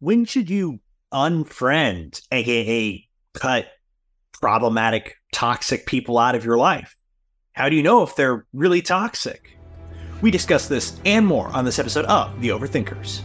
[0.00, 0.80] when should you
[1.12, 3.66] unfriend, aka cut
[4.32, 6.96] problematic, toxic people out of your life?
[7.52, 9.56] How do you know if they're really toxic?
[10.22, 13.24] We discuss this and more on this episode of The Overthinkers.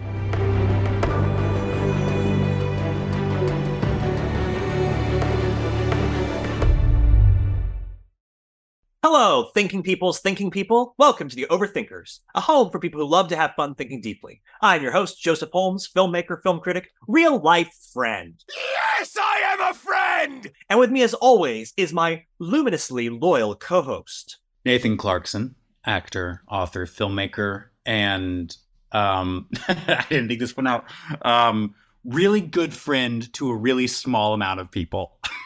[9.08, 10.96] Hello, thinking peoples, thinking people.
[10.98, 14.42] Welcome to the Overthinkers, a home for people who love to have fun thinking deeply.
[14.64, 18.34] I'm your host, Joseph Holmes, filmmaker, film critic, real life friend.
[18.50, 20.52] Yes, I am a friend!
[20.72, 25.54] And with me, as always, is my luminously loyal co host, Nathan Clarkson,
[25.86, 28.58] actor, author, filmmaker, and
[28.92, 30.86] um, I didn't think this one out.
[31.22, 35.20] Um, really good friend to a really small amount of people.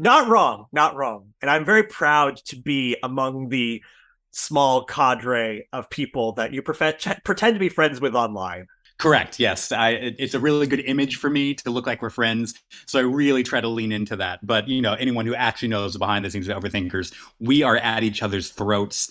[0.00, 1.34] Not wrong, not wrong.
[1.42, 3.84] And I'm very proud to be among the
[4.30, 8.66] small cadre of people that you prefe- pretend to be friends with online.
[9.00, 9.40] Correct.
[9.40, 12.52] Yes, I, it's a really good image for me to look like we're friends.
[12.84, 14.46] So I really try to lean into that.
[14.46, 18.02] But you know, anyone who actually knows behind the scenes of Overthinkers, we are at
[18.02, 19.10] each other's throats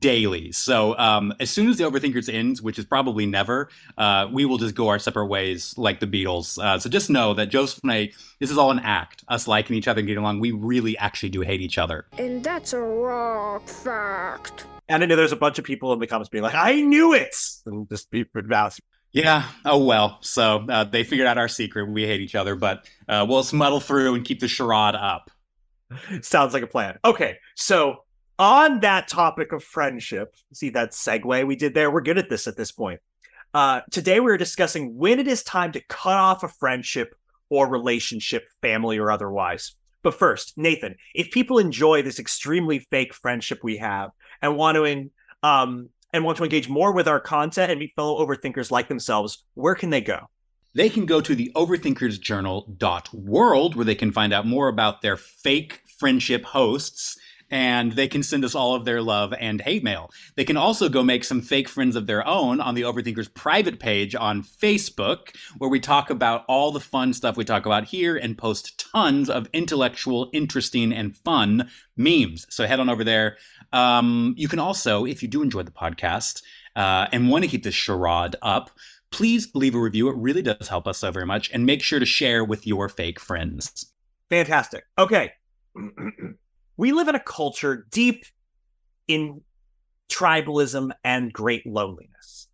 [0.00, 0.50] daily.
[0.50, 4.58] So um, as soon as the Overthinkers ends, which is probably never, uh, we will
[4.58, 6.60] just go our separate ways like the Beatles.
[6.60, 9.22] Uh, so just know that Joseph and I, this is all an act.
[9.28, 12.06] Us liking each other and getting along, we really actually do hate each other.
[12.18, 14.64] And that's a raw fact.
[14.88, 17.12] And I know there's a bunch of people in the comments being like, "I knew
[17.12, 18.80] it," and just be mouse.
[19.18, 19.48] Yeah.
[19.64, 20.18] Oh well.
[20.20, 21.90] So uh, they figured out our secret.
[21.90, 25.28] We hate each other, but uh, we'll smuggle through and keep the charade up.
[26.22, 27.00] Sounds like a plan.
[27.04, 28.04] Okay, so
[28.38, 31.90] on that topic of friendship, see that segue we did there?
[31.90, 33.00] We're good at this at this point.
[33.52, 37.16] Uh, today we're discussing when it is time to cut off a friendship
[37.48, 39.74] or relationship, family or otherwise.
[40.04, 44.10] But first, Nathan, if people enjoy this extremely fake friendship we have
[44.40, 45.10] and want to
[45.42, 49.44] um, and want to engage more with our content and meet fellow overthinkers like themselves,
[49.54, 50.28] where can they go?
[50.74, 55.80] They can go to the overthinkersjournal.world where they can find out more about their fake
[55.98, 57.18] friendship hosts
[57.50, 60.10] and they can send us all of their love and hate mail.
[60.36, 63.78] They can also go make some fake friends of their own on the Overthinkers private
[63.78, 68.16] page on Facebook, where we talk about all the fun stuff we talk about here
[68.16, 72.46] and post tons of intellectual, interesting, and fun memes.
[72.50, 73.36] So head on over there.
[73.72, 76.42] Um, you can also, if you do enjoy the podcast
[76.76, 78.70] uh, and want to keep this charade up,
[79.10, 80.08] please leave a review.
[80.08, 81.50] It really does help us so very much.
[81.52, 83.92] And make sure to share with your fake friends.
[84.30, 84.84] Fantastic.
[84.98, 85.32] Okay.
[86.76, 88.24] we live in a culture deep
[89.06, 89.42] in
[90.10, 92.48] tribalism and great loneliness.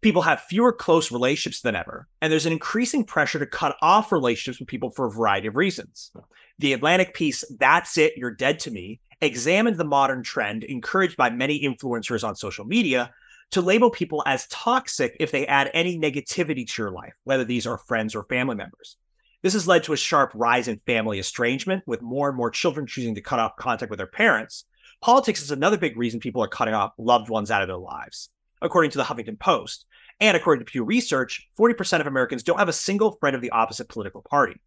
[0.00, 4.12] People have fewer close relationships than ever, and there's an increasing pressure to cut off
[4.12, 6.12] relationships with people for a variety of reasons.
[6.60, 11.30] The Atlantic piece, That's It, You're Dead to Me, examined the modern trend encouraged by
[11.30, 13.10] many influencers on social media
[13.50, 17.66] to label people as toxic if they add any negativity to your life, whether these
[17.66, 18.96] are friends or family members.
[19.42, 22.86] This has led to a sharp rise in family estrangement, with more and more children
[22.86, 24.64] choosing to cut off contact with their parents.
[25.00, 28.30] Politics is another big reason people are cutting off loved ones out of their lives.
[28.60, 29.86] According to the Huffington Post,
[30.20, 33.50] and according to Pew Research, 40% of Americans don't have a single friend of the
[33.50, 34.60] opposite political party.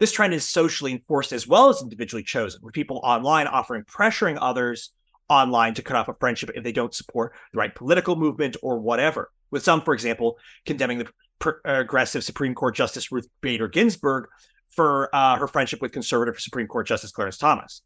[0.00, 4.38] This trend is socially enforced as well as individually chosen, with people online offering pressuring
[4.40, 4.92] others
[5.28, 8.78] online to cut off a friendship if they don't support the right political movement or
[8.78, 9.30] whatever.
[9.50, 14.26] With some, for example, condemning the progressive Supreme Court Justice Ruth Bader Ginsburg
[14.68, 17.82] for uh, her friendship with conservative Supreme Court Justice Clarence Thomas.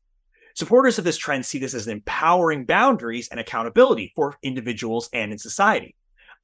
[0.55, 5.39] Supporters of this trend see this as empowering boundaries and accountability for individuals and in
[5.39, 5.95] society.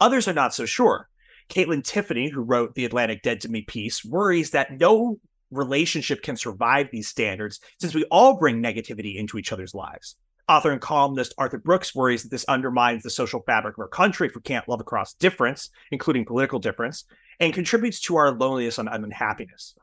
[0.01, 1.09] Others are not so sure.
[1.51, 5.19] Kaitlyn Tiffany, who wrote the Atlantic Dead to Me piece, worries that no
[5.51, 10.17] relationship can survive these standards since we all bring negativity into each other's lives.
[10.49, 14.27] Author and columnist Arthur Brooks worries that this undermines the social fabric of our country
[14.27, 17.05] if we can't love across difference, including political difference,
[17.39, 19.75] and contributes to our loneliness and unhappiness.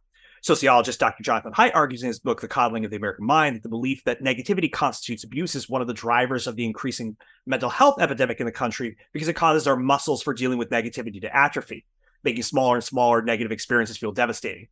[0.42, 1.24] Sociologist Dr.
[1.24, 4.04] Jonathan Haidt argues in his book, The Coddling of the American Mind, that the belief
[4.04, 7.18] that negativity constitutes abuse is one of the drivers of the increasing
[7.48, 11.20] mental health epidemic in the country because it causes our muscles for dealing with negativity
[11.22, 11.84] to atrophy,
[12.24, 14.68] making smaller and smaller negative experiences feel devastating.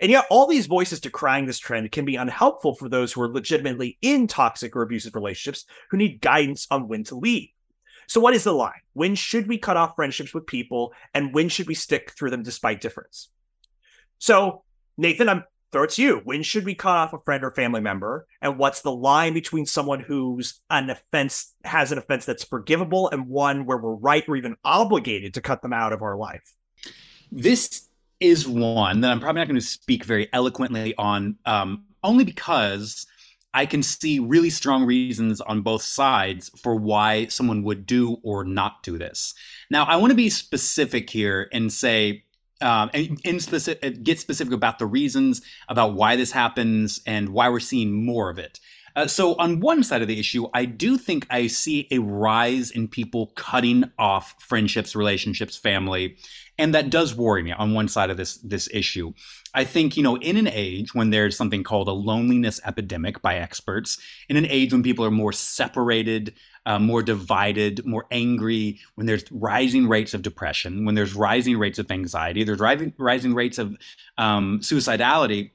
[0.00, 3.28] And yet, all these voices decrying this trend can be unhelpful for those who are
[3.28, 7.48] legitimately in toxic or abusive relationships who need guidance on when to leave.
[8.06, 8.80] So, what is the line?
[8.94, 12.42] When should we cut off friendships with people, and when should we stick through them
[12.42, 13.28] despite difference?
[14.18, 14.64] So,
[14.96, 16.20] Nathan, I'm throw it to you.
[16.24, 18.26] When should we cut off a friend or family member?
[18.42, 23.28] And what's the line between someone who's an offense has an offense that's forgivable and
[23.28, 26.52] one where we're right or even obligated to cut them out of our life?
[27.30, 27.88] This
[28.20, 33.06] is one that I'm probably not going to speak very eloquently on, um, only because
[33.52, 38.44] I can see really strong reasons on both sides for why someone would do or
[38.44, 39.34] not do this.
[39.70, 42.24] Now, I want to be specific here and say
[42.60, 42.90] um,
[43.24, 48.04] and specific, get specific about the reasons about why this happens and why we're seeing
[48.04, 48.60] more of it.
[48.96, 52.70] Uh, so on one side of the issue, I do think I see a rise
[52.70, 56.16] in people cutting off friendships, relationships, family,
[56.58, 59.12] and that does worry me on one side of this this issue.
[59.54, 63.36] I think you know, in an age when there's something called a loneliness epidemic by
[63.36, 63.98] experts,
[64.28, 66.34] in an age when people are more separated,
[66.66, 71.78] uh, more divided, more angry, when there's rising rates of depression, when there's rising rates
[71.78, 73.76] of anxiety, there's rising rising rates of
[74.18, 75.50] um, suicidality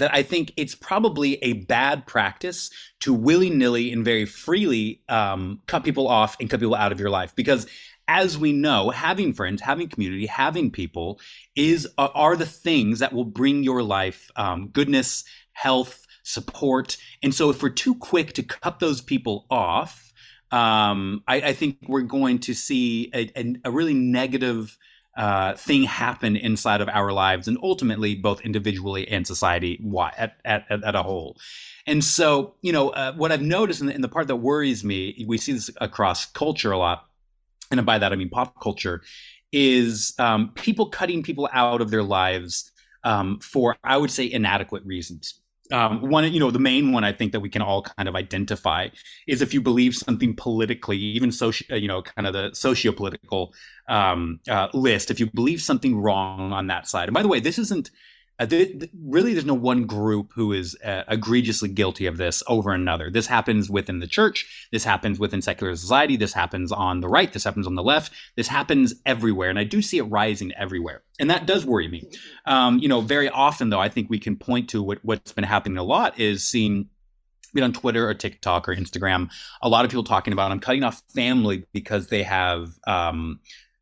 [0.00, 2.70] that I think it's probably a bad practice
[3.00, 7.00] to willy nilly and very freely um, cut people off and cut people out of
[7.00, 7.66] your life because.
[8.12, 11.20] As we know, having friends, having community, having people
[11.54, 16.96] is are the things that will bring your life um, goodness, health, support.
[17.22, 20.12] And so, if we're too quick to cut those people off,
[20.50, 24.76] um, I, I, think we're going to see a, a, a really negative
[25.20, 29.78] uh, thing happen inside of our lives and ultimately both individually and society
[30.16, 31.36] at, at, at a whole.
[31.86, 35.26] And so, you know, uh, what I've noticed, and the, the part that worries me,
[35.28, 37.04] we see this across culture a lot,
[37.70, 39.02] and by that I mean pop culture,
[39.52, 42.72] is um, people cutting people out of their lives
[43.04, 45.39] um, for, I would say, inadequate reasons
[45.72, 48.16] um, one, you know, the main one I think that we can all kind of
[48.16, 48.88] identify
[49.26, 53.54] is if you believe something politically, even social, uh, you know, kind of the socio-political
[53.88, 55.10] um, uh, list.
[55.10, 57.90] If you believe something wrong on that side, and by the way, this isn't
[58.40, 62.42] uh, th- th- really, there's no one group who is uh, egregiously guilty of this
[62.48, 63.10] over another.
[63.10, 64.68] This happens within the church.
[64.72, 66.16] This happens within secular society.
[66.16, 67.30] This happens on the right.
[67.30, 68.12] This happens on the left.
[68.36, 72.10] This happens everywhere, and I do see it rising everywhere, and that does worry me.
[72.46, 75.44] Um, you know, very often though, I think we can point to what, what's been
[75.44, 76.88] happening a lot is seeing
[77.52, 79.28] be on Twitter or TikTok or Instagram,
[79.60, 83.40] a lot of people talking about I'm cutting off family because they have um,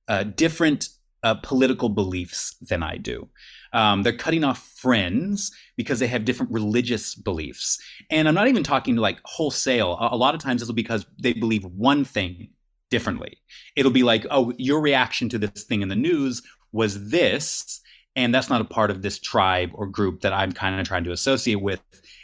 [0.09, 0.89] uh, different
[1.23, 3.29] uh, political beliefs than I do.
[3.73, 7.79] Um, they're cutting off friends because they have different religious beliefs.
[8.11, 9.97] And I'm not even talking like wholesale.
[10.01, 12.49] A, a lot of times it'll be because they believe one thing
[12.91, 13.39] differently.
[13.77, 16.43] It'll be like, oh, your reaction to this thing in the news
[16.73, 17.81] was this.
[18.17, 21.05] And that's not a part of this tribe or group that I'm kind of trying
[21.05, 21.81] to associate with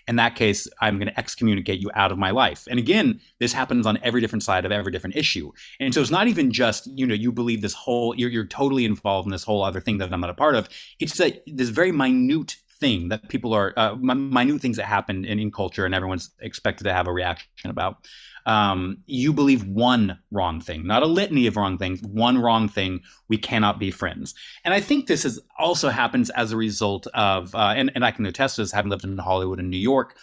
[0.06, 2.66] in that case, I'm going to excommunicate you out of my life.
[2.68, 5.50] And again, this happens on every different side of every different issue.
[5.80, 8.84] And so it's not even just, you know, you believe this whole, you're, you're totally
[8.84, 10.68] involved in this whole other thing that I'm not a part of.
[11.00, 15.38] It's that this very minute thing that people are, uh, minute things that happen in,
[15.38, 18.06] in culture and everyone's expected to have a reaction about
[18.46, 23.00] um, you believe one wrong thing, not a litany of wrong things, one wrong thing,
[23.28, 24.34] we cannot be friends.
[24.64, 28.10] And I think this is also happens as a result of, uh, and, and I
[28.10, 30.16] can attest to this, having lived in Hollywood and New York,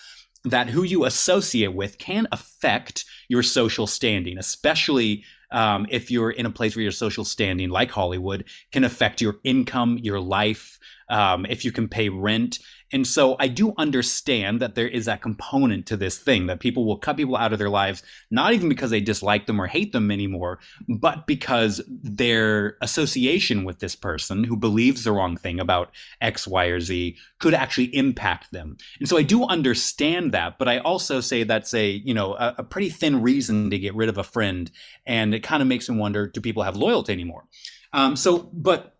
[0.43, 6.45] that who you associate with can affect your social standing, especially um, if you're in
[6.45, 10.79] a place where your social standing, like Hollywood, can affect your income, your life,
[11.09, 12.59] um, if you can pay rent.
[12.91, 16.85] And so I do understand that there is that component to this thing that people
[16.85, 19.93] will cut people out of their lives, not even because they dislike them or hate
[19.93, 25.91] them anymore, but because their association with this person who believes the wrong thing about
[26.19, 28.77] X, Y, or Z could actually impact them.
[28.99, 32.55] And so I do understand that, but I also say that's a, you know, a,
[32.59, 34.69] a pretty thin reason to get rid of a friend.
[35.05, 37.45] And it kind of makes me wonder, do people have loyalty anymore?
[37.93, 38.95] Um, so, but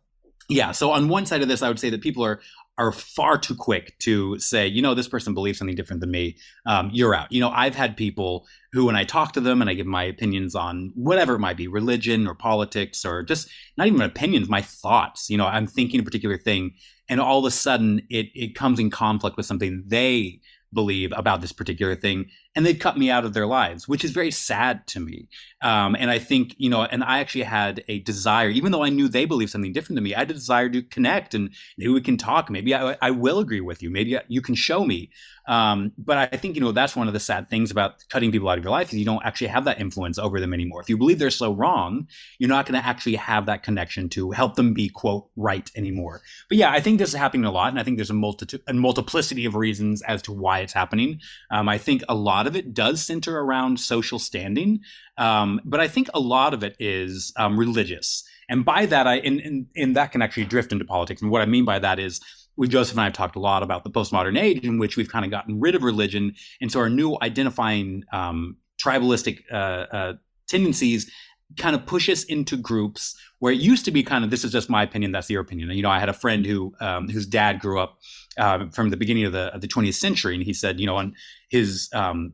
[0.51, 2.41] yeah so on one side of this i would say that people are
[2.77, 6.37] are far too quick to say, you know, this person believes something different than me.
[6.65, 7.31] Um, you're out.
[7.31, 10.03] You know, I've had people who, when I talk to them and I give my
[10.03, 14.61] opinions on whatever it might be, religion or politics or just not even opinions, my
[14.61, 15.29] thoughts.
[15.29, 16.73] You know, I'm thinking a particular thing,
[17.09, 20.39] and all of a sudden it it comes in conflict with something they
[20.73, 24.11] believe about this particular thing and they've cut me out of their lives which is
[24.11, 25.27] very sad to me
[25.61, 28.89] um, and i think you know and i actually had a desire even though i
[28.89, 31.91] knew they believed something different than me i had a desire to connect and maybe
[31.91, 35.11] we can talk maybe i, I will agree with you maybe you can show me
[35.47, 38.49] um, but I think you know that's one of the sad things about cutting people
[38.49, 40.81] out of your life is you don't actually have that influence over them anymore.
[40.81, 44.31] If you believe they're so wrong, you're not going to actually have that connection to
[44.31, 46.21] help them be quote right anymore.
[46.47, 48.61] But yeah, I think this is happening a lot, and I think there's a multitude,
[48.67, 51.19] a multiplicity of reasons as to why it's happening.
[51.49, 54.79] Um, I think a lot of it does center around social standing,
[55.17, 58.23] um, but I think a lot of it is um, religious.
[58.49, 61.21] And by that, I and, and that can actually drift into politics.
[61.21, 62.19] And what I mean by that is
[62.57, 65.09] we Joseph and I have talked a lot about the postmodern age in which we've
[65.09, 70.13] kind of gotten rid of religion, and so our new identifying um, tribalistic uh, uh,
[70.47, 71.09] tendencies
[71.57, 74.51] kind of push us into groups where it used to be kind of this is
[74.51, 75.69] just my opinion, that's your opinion.
[75.71, 77.99] You know, I had a friend who um, whose dad grew up
[78.37, 80.97] uh, from the beginning of the of the 20th century, and he said, you know,
[80.97, 81.15] on
[81.49, 82.33] his um,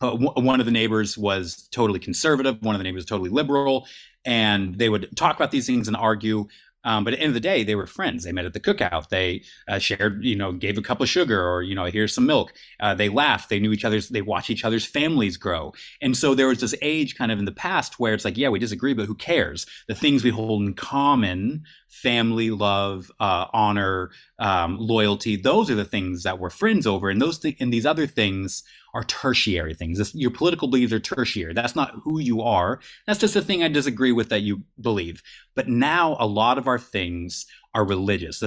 [0.00, 3.30] uh, w- one of the neighbors was totally conservative, one of the neighbors was totally
[3.30, 3.86] liberal,
[4.24, 6.46] and they would talk about these things and argue
[6.86, 8.24] Um, but at the end of the day, they were friends.
[8.24, 9.08] They met at the cookout.
[9.08, 12.26] They uh, shared, you know, gave a cup of sugar or, you know, here's some
[12.26, 12.54] milk.
[12.80, 13.50] Uh, they laughed.
[13.50, 15.74] They knew each other's, they watched each other's families grow.
[16.00, 18.48] And so there was this age kind of in the past where it's like, yeah,
[18.48, 19.66] we disagree, but who cares?
[19.88, 25.84] The things we hold in common, family, love, uh, honor, um, loyalty, those are the
[25.84, 27.10] things that we're friends over.
[27.10, 28.62] And those, th- and these other things
[28.96, 29.98] are tertiary things.
[29.98, 31.52] This, your political beliefs are tertiary.
[31.52, 32.80] That's not who you are.
[33.06, 35.22] That's just a thing I disagree with that you believe.
[35.54, 38.42] But now a lot of our things are religious.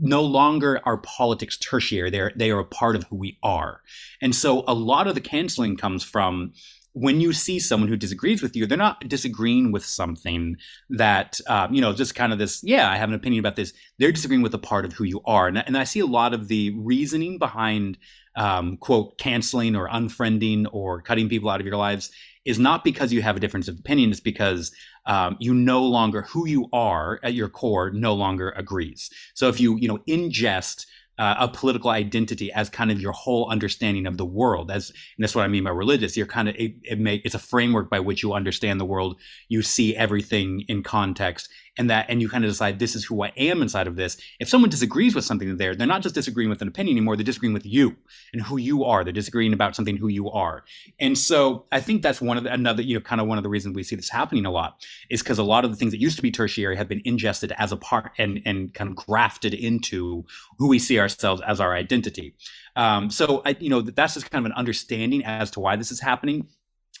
[0.00, 2.08] No longer are politics tertiary.
[2.08, 3.82] They're they are a part of who we are.
[4.22, 6.54] And so a lot of the canceling comes from
[6.92, 10.56] when you see someone who disagrees with you, they're not disagreeing with something
[10.88, 13.72] that, um, you know, just kind of this, yeah, I have an opinion about this.
[13.98, 15.46] They're disagreeing with a part of who you are.
[15.46, 17.96] And, and I see a lot of the reasoning behind
[18.40, 22.10] um, quote canceling or unfriending or cutting people out of your lives
[22.46, 24.72] is not because you have a difference of opinion it's because
[25.04, 29.60] um, you no longer who you are at your core no longer agrees so if
[29.60, 30.86] you you know ingest
[31.20, 34.70] uh, a political identity as kind of your whole understanding of the world.
[34.70, 36.16] As and that's what I mean by religious.
[36.16, 39.20] You're kind of it, it may, it's a framework by which you understand the world.
[39.50, 43.22] You see everything in context, and that and you kind of decide this is who
[43.22, 44.16] I am inside of this.
[44.38, 47.16] If someone disagrees with something there, they're not just disagreeing with an opinion anymore.
[47.16, 47.96] They're disagreeing with you
[48.32, 49.04] and who you are.
[49.04, 50.64] They're disagreeing about something who you are.
[50.98, 53.44] And so I think that's one of the, another you know kind of one of
[53.44, 55.92] the reasons we see this happening a lot is because a lot of the things
[55.92, 58.96] that used to be tertiary have been ingested as a part and and kind of
[58.96, 60.24] grafted into
[60.58, 62.34] who we see ourselves as our identity.
[62.76, 65.90] Um, so I, you know that's just kind of an understanding as to why this
[65.90, 66.48] is happening.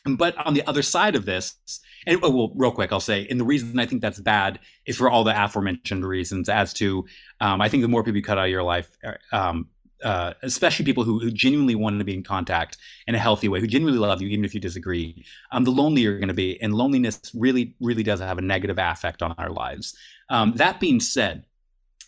[0.04, 1.56] But on the other side of this,
[2.06, 4.96] and oh, well, real quick, I'll say, and the reason I think that's bad is
[4.96, 6.48] for all the aforementioned reasons.
[6.48, 7.04] As to,
[7.40, 9.68] um, I think the more people you cut out of your life, uh, um,
[10.02, 13.60] uh, especially people who, who, genuinely want to be in contact in a healthy way,
[13.60, 16.60] who genuinely love you, even if you disagree, um, the lonelier you're going to be.
[16.62, 19.94] And loneliness really, really does have a negative affect on our lives.
[20.30, 21.44] Um, that being said,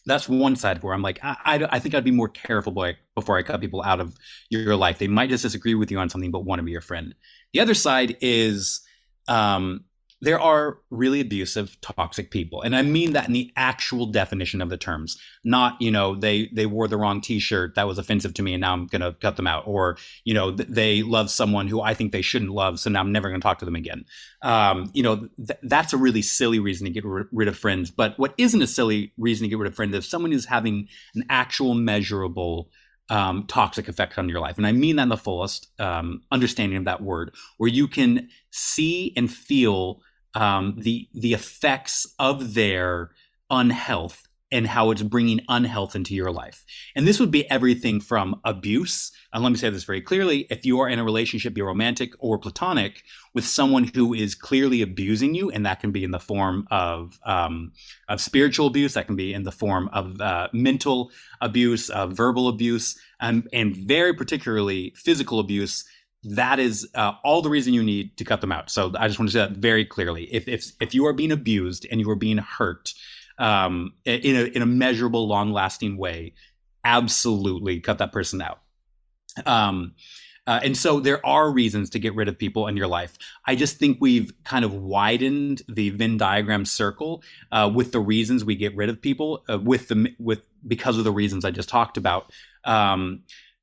[0.06, 2.72] that's one side where I'm like, I, I, I, think I'd be more careful
[3.14, 4.16] before I cut people out of
[4.48, 4.98] your life.
[4.98, 7.14] They might just disagree with you on something, but want to be your friend.
[7.52, 8.80] The other side is
[9.28, 9.84] um,
[10.22, 14.70] there are really abusive, toxic people, and I mean that in the actual definition of
[14.70, 15.18] the terms.
[15.44, 18.60] Not, you know, they they wore the wrong T-shirt that was offensive to me, and
[18.60, 22.12] now I'm gonna cut them out, or you know, they love someone who I think
[22.12, 24.04] they shouldn't love, so now I'm never gonna talk to them again.
[24.42, 27.90] Um, you know, th- that's a really silly reason to get r- rid of friends.
[27.90, 30.88] But what isn't a silly reason to get rid of friends is someone who's having
[31.16, 32.70] an actual measurable
[33.12, 34.56] um, toxic effect on your life.
[34.56, 38.28] And I mean that in the fullest um, understanding of that word, where you can
[38.50, 40.00] see and feel
[40.34, 43.10] um, the the effects of their
[43.50, 46.64] unhealth and how it's bringing unhealth into your life.
[46.94, 49.10] And this would be everything from abuse.
[49.32, 52.12] And let me say this very clearly if you are in a relationship, be romantic
[52.18, 53.02] or platonic,
[53.34, 57.18] with someone who is clearly abusing you, and that can be in the form of,
[57.24, 57.72] um,
[58.08, 62.46] of spiritual abuse, that can be in the form of uh, mental abuse, uh, verbal
[62.48, 65.84] abuse, and, and very particularly physical abuse
[66.24, 68.70] that is uh, all the reason you need to cut them out.
[68.70, 70.32] So I just want to say that very clearly.
[70.32, 72.94] If if if you are being abused and you are being hurt
[73.38, 76.34] um, in a in a measurable, long lasting way,
[76.84, 78.60] absolutely cut that person out.
[79.46, 79.94] Um,
[80.46, 83.16] uh, and so there are reasons to get rid of people in your life.
[83.46, 87.22] I just think we've kind of widened the Venn diagram circle
[87.52, 91.04] uh, with the reasons we get rid of people, uh, with the with because of
[91.04, 92.32] the reasons I just talked about.
[92.64, 93.22] Um,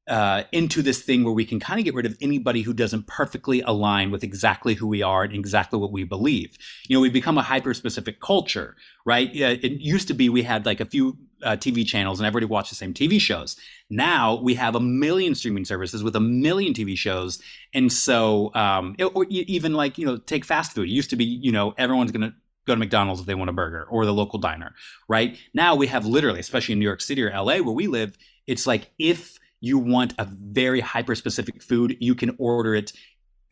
[0.09, 3.05] uh, into this thing where we can kind of get rid of anybody who doesn't
[3.05, 6.57] perfectly align with exactly who we are and exactly what we believe.
[6.87, 8.75] You know, we've become a hyper specific culture,
[9.05, 9.29] right?
[9.33, 12.69] It used to be we had like a few uh, TV channels and everybody watched
[12.69, 13.55] the same TV shows.
[13.89, 17.41] Now we have a million streaming services with a million TV shows,
[17.73, 20.89] and so um, it, or even like you know, take fast food.
[20.89, 22.33] It used to be you know everyone's gonna
[22.65, 24.73] go to McDonald's if they want a burger or the local diner,
[25.07, 25.37] right?
[25.53, 28.67] Now we have literally, especially in New York City or LA where we live, it's
[28.67, 32.93] like if you want a very hyper specific food, you can order it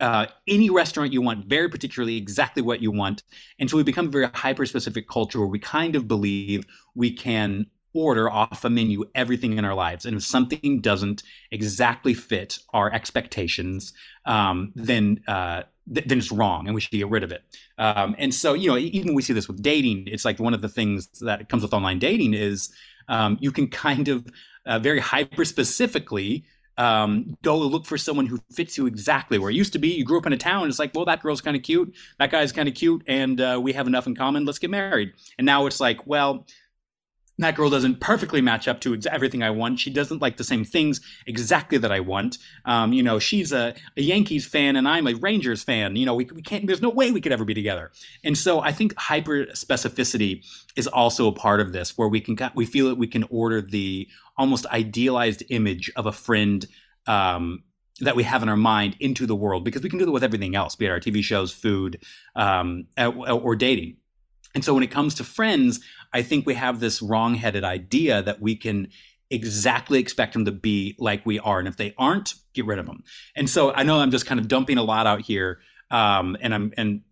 [0.00, 3.22] uh, any restaurant you want, very particularly exactly what you want.
[3.58, 7.10] And so we become a very hyper specific culture where we kind of believe we
[7.10, 10.04] can order off a menu everything in our lives.
[10.04, 13.92] And if something doesn't exactly fit our expectations,
[14.24, 15.62] um, then uh,
[15.92, 17.42] th- then it's wrong and we should get rid of it.
[17.78, 20.04] Um, and so, you know, even we see this with dating.
[20.06, 22.70] It's like one of the things that comes with online dating is
[23.08, 24.26] um, you can kind of
[24.68, 26.44] uh, very hyper specifically
[26.78, 29.88] um, go look for someone who fits you exactly where it used to be.
[29.88, 30.68] You grew up in a town.
[30.68, 31.92] It's like, well, that girl's kind of cute.
[32.20, 33.02] That guy's kind of cute.
[33.08, 34.44] And uh, we have enough in common.
[34.44, 35.12] Let's get married.
[35.38, 36.46] And now it's like, well,
[37.38, 39.78] that girl doesn't perfectly match up to everything I want.
[39.78, 42.38] She doesn't like the same things exactly that I want.
[42.64, 45.94] Um, you know, she's a, a, Yankees fan and I'm a Rangers fan.
[45.96, 47.92] You know, we, we can't, there's no way we could ever be together.
[48.24, 50.44] And so I think hyper specificity
[50.76, 53.60] is also a part of this where we can, we feel that we can order
[53.60, 56.66] the almost idealized image of a friend
[57.06, 57.62] um,
[58.00, 60.24] that we have in our mind into the world because we can do that with
[60.24, 62.02] everything else, be it our TV shows, food,
[62.36, 63.96] um, or dating.
[64.58, 65.78] And so when it comes to friends,
[66.12, 68.88] I think we have this wrong-headed idea that we can
[69.30, 72.86] exactly expect them to be like we are, and if they aren't, get rid of
[72.86, 73.04] them.
[73.36, 75.60] And so I know I'm just kind of dumping a lot out here,
[75.92, 77.02] um, and I'm and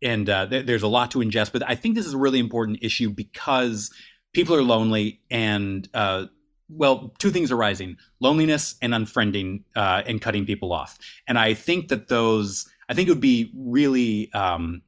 [0.00, 2.38] and uh, th- there's a lot to ingest, but I think this is a really
[2.38, 3.92] important issue because
[4.32, 6.24] people are lonely and uh,
[6.70, 10.98] well, two things are rising: loneliness and unfriending uh, and cutting people off.
[11.28, 14.80] And I think that those, I think it would be really um,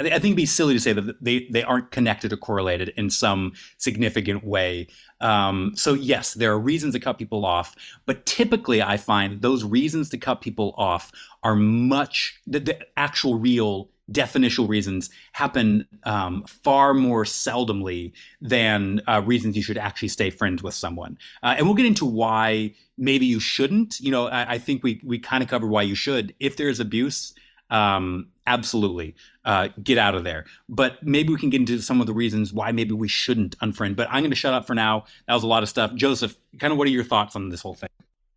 [0.00, 2.38] I, th- I think it'd be silly to say that they, they aren't connected or
[2.38, 4.88] correlated in some significant way.
[5.20, 7.76] Um, so yes, there are reasons to cut people off,
[8.06, 13.38] but typically I find those reasons to cut people off are much the, the actual
[13.38, 20.30] real definitional reasons happen um, far more seldomly than uh, reasons you should actually stay
[20.30, 21.18] friends with someone.
[21.42, 24.00] Uh, and we'll get into why maybe you shouldn't.
[24.00, 26.34] You know, I, I think we we kind of covered why you should.
[26.40, 27.34] If there's abuse,
[27.70, 29.14] um, absolutely
[29.44, 30.44] uh, get out of there.
[30.68, 33.96] But maybe we can get into some of the reasons why maybe we shouldn't unfriend.
[33.96, 35.04] But I'm going to shut up for now.
[35.26, 35.94] That was a lot of stuff.
[35.94, 37.88] Joseph, kind of what are your thoughts on this whole thing?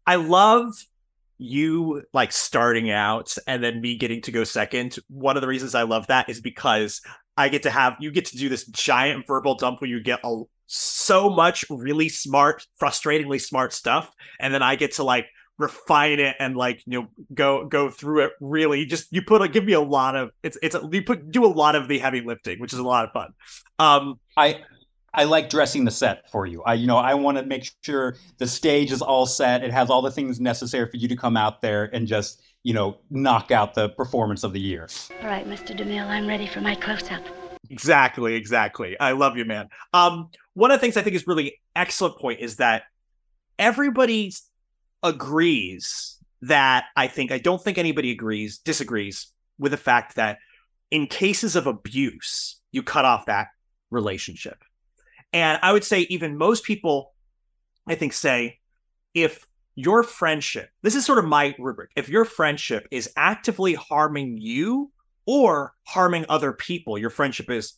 [0.06, 0.74] I love
[1.38, 4.98] you like starting out and then me getting to go second.
[5.10, 7.02] One of the reasons I love that is because
[7.36, 10.20] I get to have you get to do this giant verbal dump where you get
[10.24, 15.28] a, so much really smart, frustratingly smart stuff, and then I get to like
[15.60, 19.48] refine it and like you know go go through it really just you put a
[19.48, 22.00] give me a lot of it's it's a, you put do a lot of the
[22.00, 23.34] heavy lifting which is a lot of fun.
[23.78, 24.62] Um i
[25.14, 26.64] i like dressing the set for you.
[26.64, 29.64] I you know i want to make sure the stage is all set.
[29.64, 32.74] It has all the things necessary for you to come out there and just you
[32.74, 34.88] know knock out the performance of the year.
[35.22, 37.24] All right mr demille i'm ready for my close-up.
[37.70, 39.00] Exactly exactly.
[39.00, 39.70] I love you man.
[39.94, 42.84] Um one of the things i think is really excellent point is that
[43.60, 44.50] everybody's
[45.04, 49.28] agrees that I think I don't think anybody agrees disagrees
[49.60, 50.40] with the fact that
[50.92, 53.48] in cases of abuse you cut off that
[53.92, 54.64] relationship.
[55.32, 57.14] And I would say even most people
[57.88, 58.60] I think say
[59.14, 64.38] if your friendship this is sort of my rubric if your friendship is actively harming
[64.38, 64.92] you
[65.26, 67.74] or harming other people your friendship is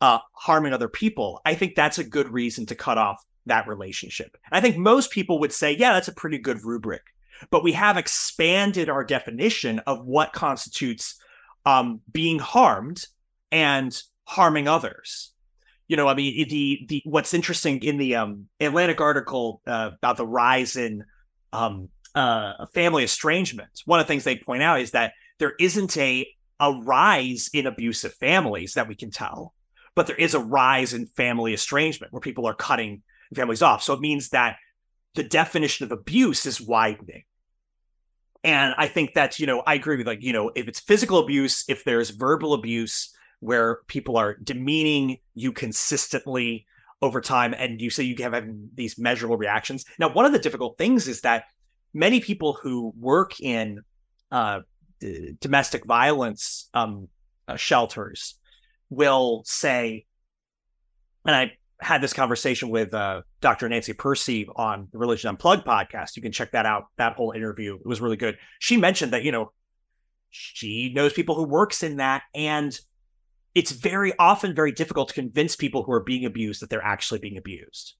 [0.00, 4.36] uh, harming other people i think that's a good reason to cut off that relationship.
[4.50, 7.02] I think most people would say, yeah, that's a pretty good rubric.
[7.50, 11.20] But we have expanded our definition of what constitutes
[11.64, 13.06] um, being harmed
[13.52, 15.32] and harming others.
[15.88, 20.16] You know, I mean, the the what's interesting in the um, Atlantic article uh, about
[20.16, 21.04] the rise in
[21.52, 23.70] um, uh, family estrangement.
[23.84, 26.26] One of the things they point out is that there isn't a
[26.58, 29.52] a rise in abusive families that we can tell,
[29.94, 33.02] but there is a rise in family estrangement where people are cutting
[33.34, 33.82] families off.
[33.82, 34.56] So it means that
[35.14, 37.24] the definition of abuse is widening.
[38.44, 41.18] And I think that, you know, I agree with like, you know, if it's physical
[41.18, 46.66] abuse, if there's verbal abuse where people are demeaning you consistently
[47.02, 49.84] over time and you say you have these measurable reactions.
[49.98, 51.44] Now, one of the difficult things is that
[51.92, 53.80] many people who work in
[54.30, 54.60] uh,
[55.40, 57.08] domestic violence um,
[57.48, 58.36] uh, shelters
[58.90, 60.06] will say,
[61.24, 63.68] and I had this conversation with uh, Dr.
[63.68, 66.16] Nancy Pearcey on the Religion Unplugged podcast.
[66.16, 66.86] You can check that out.
[66.96, 68.38] That whole interview it was really good.
[68.58, 69.52] She mentioned that you know
[70.30, 72.78] she knows people who works in that, and
[73.54, 77.20] it's very often very difficult to convince people who are being abused that they're actually
[77.20, 77.94] being abused.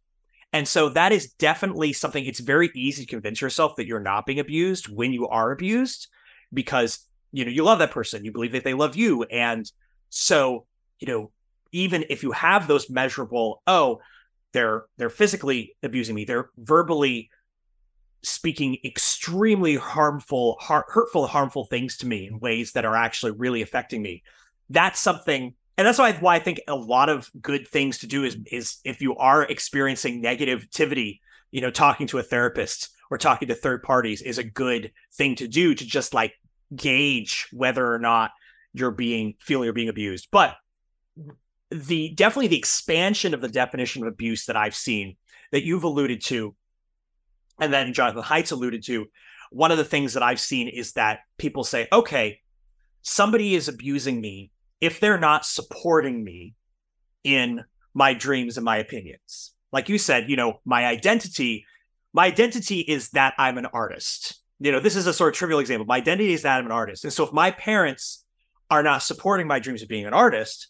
[0.53, 2.25] And so that is definitely something.
[2.25, 6.09] It's very easy to convince yourself that you're not being abused when you are abused,
[6.53, 9.71] because you know you love that person, you believe that they love you, and
[10.09, 10.67] so
[10.99, 11.31] you know
[11.77, 14.01] even if you have those measurable, oh,
[14.53, 17.31] they're they're physically abusing me, they're verbally
[18.23, 23.61] speaking extremely harmful, har- hurtful, harmful things to me in ways that are actually really
[23.61, 24.23] affecting me.
[24.71, 28.25] That's something, and that's why why I think a lot of good things to do
[28.25, 33.49] is is if you are experiencing negativity, you know, talking to a therapist or talking
[33.49, 36.33] to third parties is a good thing to do to just like
[36.75, 38.31] gauge whether or not
[38.73, 40.29] you're being feeling you're being abused.
[40.33, 40.57] But
[41.71, 45.17] the definitely the expansion of the definition of abuse that I've seen
[45.53, 46.55] that you've alluded to,
[47.61, 49.07] and then Jonathan Haidt's alluded to,
[49.51, 52.41] one of the things that I've seen is that people say, okay,
[53.03, 54.51] somebody is abusing me
[54.81, 56.55] if they're not supporting me
[57.25, 59.53] in my dreams and my opinions.
[59.73, 61.65] Like you said, you know, my identity,
[62.13, 64.41] my identity is that I'm an artist.
[64.59, 65.87] You know, this is a sort of trivial example.
[65.87, 67.05] My identity is that I'm an artist.
[67.05, 68.25] And so if my parents
[68.71, 70.69] are not supporting my dreams of being an artist,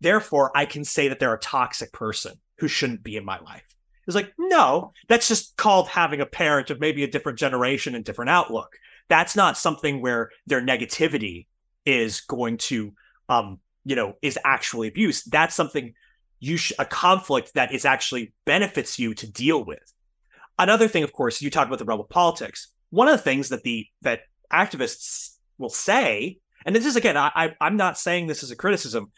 [0.00, 3.76] therefore I can say that they're a toxic person who shouldn't be in my life.
[4.06, 8.04] It's like, no, that's just called having a parent of maybe a different generation and
[8.04, 8.78] different outlook.
[9.08, 11.46] That's not something where their negativity
[11.84, 12.92] is going to,
[13.28, 15.24] um, you know, is actually abuse.
[15.24, 15.94] That's something
[16.38, 19.92] you sh- a conflict that is actually benefits you to deal with.
[20.58, 22.72] Another thing, of course, you talk about the rebel politics.
[22.90, 24.20] One of the things that the that
[24.52, 27.30] activists will say, and this is again, I,
[27.60, 29.12] I am not saying this as a criticism.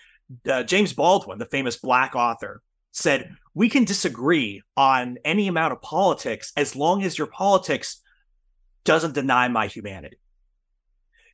[0.49, 2.62] Uh, James Baldwin, the famous black author,
[2.93, 8.03] said we can disagree on any amount of politics as long as your politics
[8.85, 10.19] doesn't deny my humanity.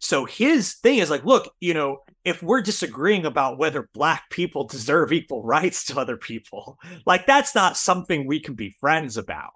[0.00, 4.64] So his thing is like, look, you know, if we're disagreeing about whether black people
[4.68, 9.52] deserve equal rights to other people, like that's not something we can be friends about.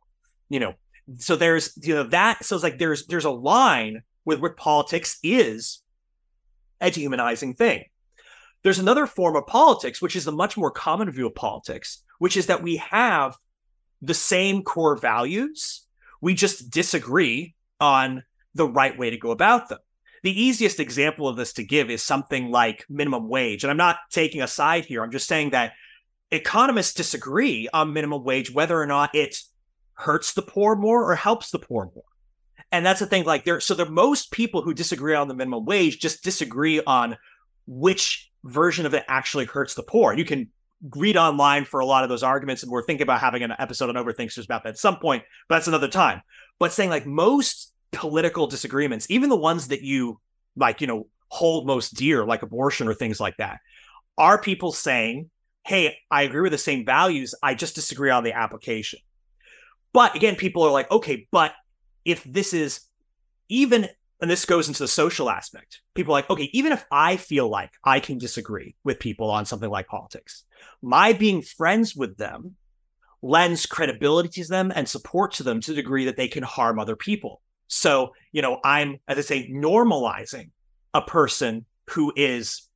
[0.49, 0.75] You know,
[1.19, 5.19] so there's you know that so it's like there's there's a line with what politics
[5.23, 5.83] is
[6.81, 7.85] a dehumanizing thing.
[8.63, 12.37] There's another form of politics, which is the much more common view of politics, which
[12.37, 13.37] is that we have
[14.03, 15.83] the same core values.
[16.21, 19.79] We just disagree on the right way to go about them.
[20.23, 23.63] The easiest example of this to give is something like minimum wage.
[23.63, 25.03] And I'm not taking a side here.
[25.03, 25.75] I'm just saying that
[26.31, 29.37] economists disagree on minimum wage, whether or not it
[29.95, 32.05] hurts the poor more or helps the poor more.
[32.73, 33.25] And that's the thing.
[33.25, 37.17] Like there, so the most people who disagree on the minimum wage just disagree on
[37.67, 40.15] which version of it actually hurts the poor.
[40.15, 40.49] You can
[40.95, 43.95] read online for a lot of those arguments, and we're thinking about having an episode
[43.95, 46.23] on overthinkers about that at some point, but that's another time.
[46.59, 50.21] But saying like most political disagreements, even the ones that you
[50.57, 53.59] like, you know, hold most dear, like abortion or things like that,
[54.17, 55.31] are people saying,
[55.67, 57.35] Hey, I agree with the same values.
[57.43, 59.01] I just disagree on the application.
[59.93, 61.53] But again, people are like, okay, but
[62.05, 62.81] if this is
[63.49, 63.89] even,
[64.21, 67.49] and this goes into the social aspect, people are like, okay, even if I feel
[67.49, 70.45] like I can disagree with people on something like politics,
[70.83, 72.57] my being friends with them
[73.23, 76.79] lends credibility to them and support to them to the degree that they can harm
[76.79, 77.41] other people.
[77.69, 80.51] So, you know, I'm, as I say, normalizing
[80.95, 82.69] a person who is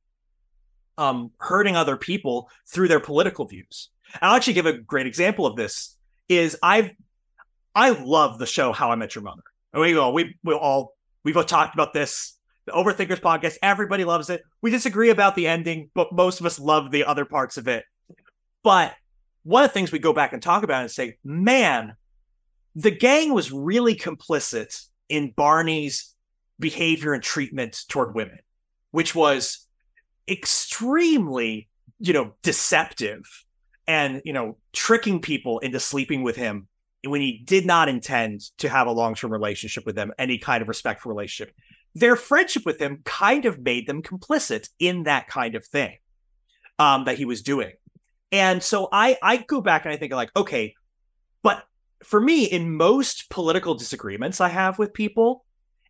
[0.97, 3.89] um, hurting other people through their political views.
[4.21, 5.97] I'll actually give a great example of this.
[6.29, 6.91] Is I've
[7.75, 9.41] I love the show How I Met Your Mother.
[9.73, 10.92] We all we we all
[11.23, 12.37] we've all talked about this.
[12.65, 13.57] The Overthinkers podcast.
[13.61, 14.41] Everybody loves it.
[14.61, 17.83] We disagree about the ending, but most of us love the other parts of it.
[18.63, 18.93] But
[19.43, 21.95] one of the things we go back and talk about and say, man,
[22.75, 26.15] the gang was really complicit in Barney's
[26.59, 28.39] behavior and treatment toward women,
[28.91, 29.67] which was
[30.27, 31.67] extremely,
[31.99, 33.23] you know, deceptive
[33.85, 36.69] and, you know, tricking people into sleeping with him
[37.05, 40.67] when he did not intend to have a long-term relationship with them, any kind of
[40.67, 41.53] respectful relationship.
[41.95, 45.97] Their friendship with him kind of made them complicit in that kind of thing
[46.79, 47.73] um, that he was doing.
[48.31, 50.73] And so I I go back and I think like, okay,
[51.43, 51.63] but
[52.03, 55.45] for me, in most political disagreements I have with people,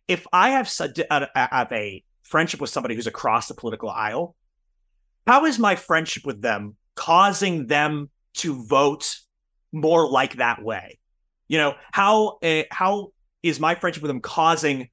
[0.08, 0.70] if I have,
[1.10, 4.36] uh, have a friendship with somebody who's across the political aisle,
[5.26, 9.16] how is my friendship with them causing them to vote
[9.72, 10.98] more like that way?
[11.48, 14.88] You know, how uh, how is my friendship with them causing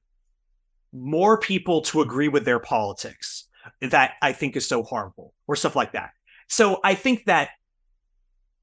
[0.92, 3.48] more people to agree with their politics
[3.80, 6.10] that I think is so harmful or stuff like that?
[6.48, 7.50] So I think that,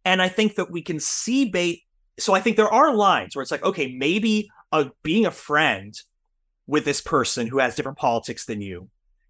[0.06, 1.84] and I think that we can see bait
[2.20, 6.00] so I think there are lines where it's like, okay, maybe uh, being a friend
[6.68, 8.90] with this person who has different politics than you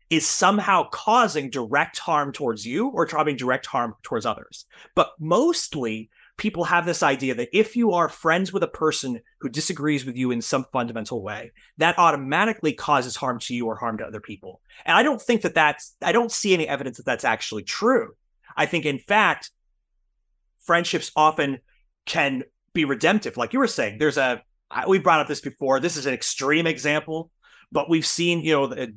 [0.09, 4.65] is somehow causing direct harm towards you or causing direct harm towards others.
[4.95, 9.49] But mostly, people have this idea that if you are friends with a person who
[9.49, 13.97] disagrees with you in some fundamental way, that automatically causes harm to you or harm
[13.99, 14.61] to other people.
[14.85, 18.15] And I don't think that that's, I don't see any evidence that that's actually true.
[18.55, 19.51] I think, in fact,
[20.61, 21.59] friendships often
[22.05, 23.37] can be redemptive.
[23.37, 24.41] Like you were saying, there's a
[24.87, 25.79] we brought up this before.
[25.79, 27.31] This is an extreme example,
[27.71, 28.87] but we've seen, you know,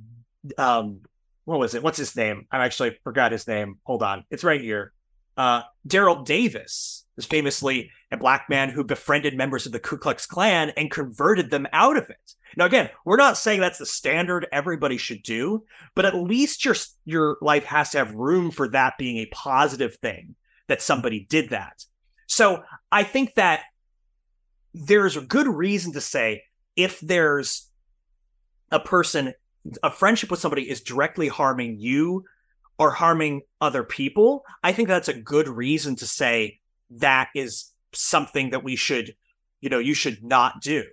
[0.59, 1.01] um,
[1.45, 1.83] what was it?
[1.83, 2.47] What's his name?
[2.51, 3.79] I actually forgot his name.
[3.85, 4.93] Hold on, it's right here.
[5.37, 10.27] Uh, Daryl Davis is famously a black man who befriended members of the Ku Klux
[10.27, 12.35] Klan and converted them out of it.
[12.57, 16.77] Now, again, we're not saying that's the standard everybody should do, but at least your
[17.05, 20.35] your life has to have room for that being a positive thing
[20.69, 21.85] that somebody did that.
[22.27, 23.63] So I think that
[24.75, 26.45] there's a good reason to say
[26.77, 27.71] if there's
[28.71, 29.35] a person,
[29.83, 32.25] a friendship with somebody is directly harming you
[32.79, 36.61] or harming other people, I think that's a good reason to say
[36.99, 39.15] that is something that we should,
[39.61, 40.85] you know, you should not do.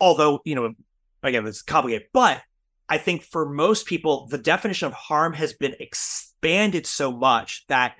[0.00, 0.74] Although, you know,
[1.22, 2.42] again, it's complicated, but
[2.88, 7.96] I think for most people, the definition of harm has been expanded so much that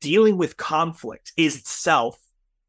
[0.00, 2.18] dealing with conflict is itself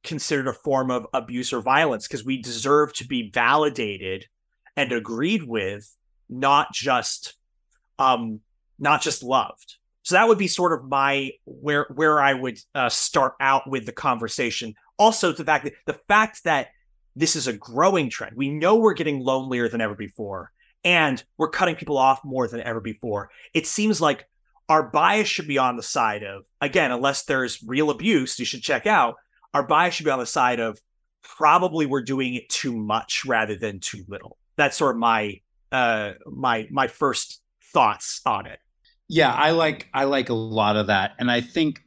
[0.03, 4.25] considered a form of abuse or violence because we deserve to be validated
[4.77, 5.95] and agreed with,
[6.29, 7.35] not just
[7.97, 8.41] um
[8.77, 9.77] not just loved.
[10.05, 13.87] So that would be sort of my where where I would uh, start out with
[13.87, 14.75] the conversation.
[14.99, 16.67] Also, the fact that the fact that
[17.15, 18.35] this is a growing trend.
[18.35, 20.51] We know we're getting lonelier than ever before,
[20.83, 23.31] and we're cutting people off more than ever before.
[23.55, 24.27] It seems like
[24.69, 28.61] our bias should be on the side of again, unless there's real abuse, you should
[28.61, 29.15] check out.
[29.55, 30.79] Our bias should be on the side of
[31.23, 34.37] probably we're doing it too much rather than too little.
[34.55, 35.41] That's sort of my
[35.71, 37.41] uh my my first
[37.73, 38.59] thoughts on it.
[39.07, 41.81] Yeah, I like I like a lot of that, and I think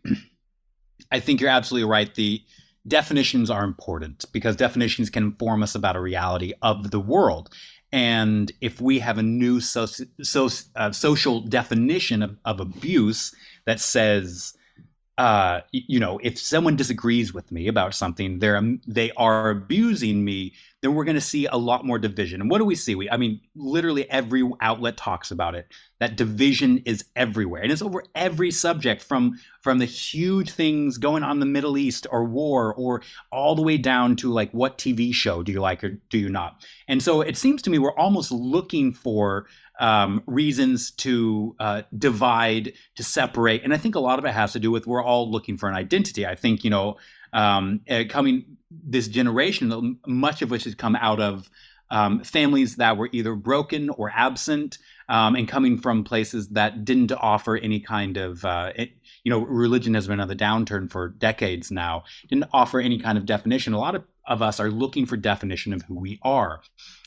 [1.13, 2.15] I think you're absolutely right.
[2.15, 2.43] The
[2.87, 7.51] definitions are important because definitions can inform us about a reality of the world.
[7.93, 9.87] And if we have a new so,
[10.23, 14.55] so, uh, social definition of, of abuse that says
[15.19, 20.55] uh, you know, if someone disagrees with me about something, they're they are abusing me,
[20.81, 22.41] then we're going to see a lot more division.
[22.41, 22.95] And what do we see?
[22.95, 25.67] We, I mean, literally every outlet talks about it.
[25.99, 31.25] That division is everywhere, and it's over every subject, from from the huge things going
[31.25, 34.79] on in the Middle East or war, or all the way down to like what
[34.79, 36.65] TV show do you like or do you not?
[36.87, 39.47] And so it seems to me we're almost looking for
[39.81, 43.63] um, reasons to uh, divide, to separate.
[43.65, 45.69] And I think a lot of it has to do with we're all looking for
[45.69, 46.27] an identity.
[46.27, 46.97] I think, you know,
[47.33, 51.51] um, uh, coming this generation, much of which has come out of
[51.91, 57.13] um, families that were either broken or absent um, and coming from places that didn't
[57.13, 58.91] offer any kind of, uh, it,
[59.25, 63.17] you know, religion has been on the downturn for decades now, didn't offer any kind
[63.17, 63.73] of definition.
[63.73, 66.61] A lot of, of us are looking for definition of who we are.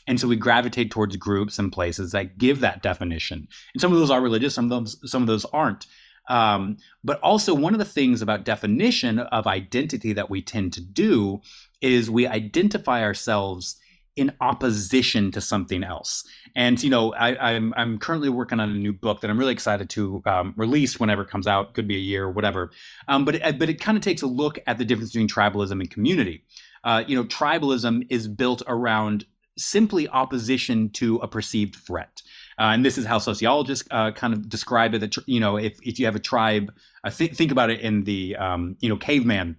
[0.08, 3.46] And so we gravitate towards groups and places that give that definition.
[3.72, 5.86] And some of those are religious, some of those, some of those aren't.
[6.28, 10.80] Um, but also, one of the things about definition of identity that we tend to
[10.80, 11.40] do
[11.80, 13.76] is we identify ourselves
[14.14, 16.24] in opposition to something else.
[16.54, 19.38] And you know, I, am I'm, I'm currently working on a new book that I'm
[19.38, 21.74] really excited to um, release whenever it comes out.
[21.74, 22.70] Could be a year, or whatever.
[23.08, 25.72] Um, but it, but it kind of takes a look at the difference between tribalism
[25.72, 26.44] and community.
[26.84, 29.24] Uh, you know, tribalism is built around
[29.56, 32.22] simply opposition to a perceived threat.
[32.62, 35.00] Uh, and this is how sociologists uh, kind of describe it.
[35.00, 36.72] That you know, if, if you have a tribe,
[37.02, 39.56] uh, th- think about it in the um, you know caveman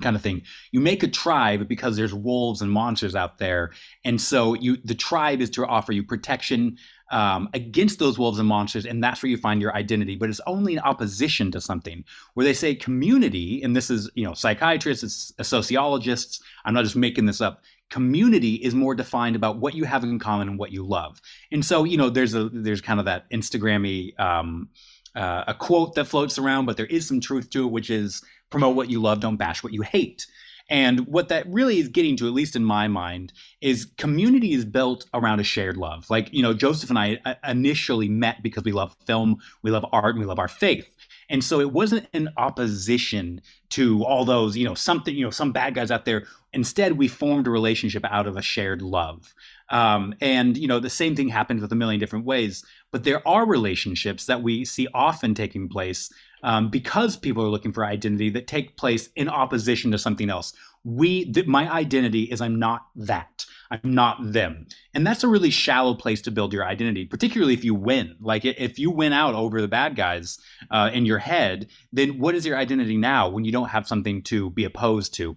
[0.00, 0.42] kind of thing.
[0.70, 3.72] You make a tribe because there's wolves and monsters out there,
[4.04, 6.76] and so you the tribe is to offer you protection
[7.10, 10.14] um, against those wolves and monsters, and that's where you find your identity.
[10.14, 14.24] But it's only in opposition to something where they say community, and this is you
[14.24, 16.40] know psychiatrists, it's sociologists.
[16.64, 20.18] I'm not just making this up community is more defined about what you have in
[20.18, 21.20] common and what you love.
[21.52, 24.68] And so, you know, there's a there's kind of that Instagrammy um,
[25.14, 28.22] uh, a quote that floats around, but there is some truth to it, which is
[28.50, 30.26] promote what you love, don't bash what you hate.
[30.70, 34.66] And what that really is getting to, at least in my mind, is community is
[34.66, 36.10] built around a shared love.
[36.10, 39.86] Like, you know, Joseph and I uh, initially met because we love film, we love
[39.92, 40.94] art, and we love our faith.
[41.30, 45.52] And so it wasn't in opposition to all those, you know, something, you know, some
[45.52, 46.26] bad guys out there.
[46.52, 49.34] Instead, we formed a relationship out of a shared love.
[49.70, 52.64] Um, and, you know, the same thing happens with a million different ways.
[52.90, 56.10] But there are relationships that we see often taking place
[56.42, 60.54] um, because people are looking for identity that take place in opposition to something else.
[60.84, 63.44] We, th- my identity is I'm not that.
[63.70, 64.66] I'm not them.
[64.94, 68.16] And that's a really shallow place to build your identity, particularly if you win.
[68.20, 70.38] Like if you win out over the bad guys
[70.70, 74.22] uh, in your head, then what is your identity now when you don't have something
[74.24, 75.36] to be opposed to?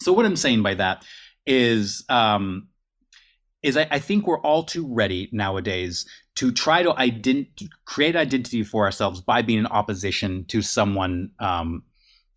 [0.00, 1.04] So what I'm saying by that
[1.46, 2.68] is, um,
[3.62, 8.62] is I, I think we're all too ready nowadays to try to ident- create identity
[8.62, 11.82] for ourselves by being in opposition to someone um,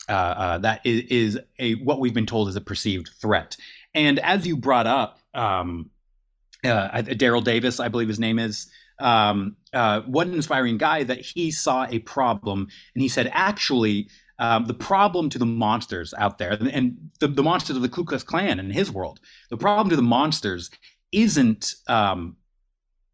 [0.09, 3.55] uh, uh, that is, is, a what we've been told is a perceived threat.
[3.95, 5.89] And as you brought up, um,
[6.63, 8.67] uh, Daryl Davis, I believe his name is,
[8.99, 14.09] um, uh, what an inspiring guy that he saw a problem and he said, actually,
[14.39, 18.03] um, the problem to the monsters out there and the, the, monsters of the Ku
[18.03, 20.71] Klux Klan in his world, the problem to the monsters
[21.11, 22.35] isn't um,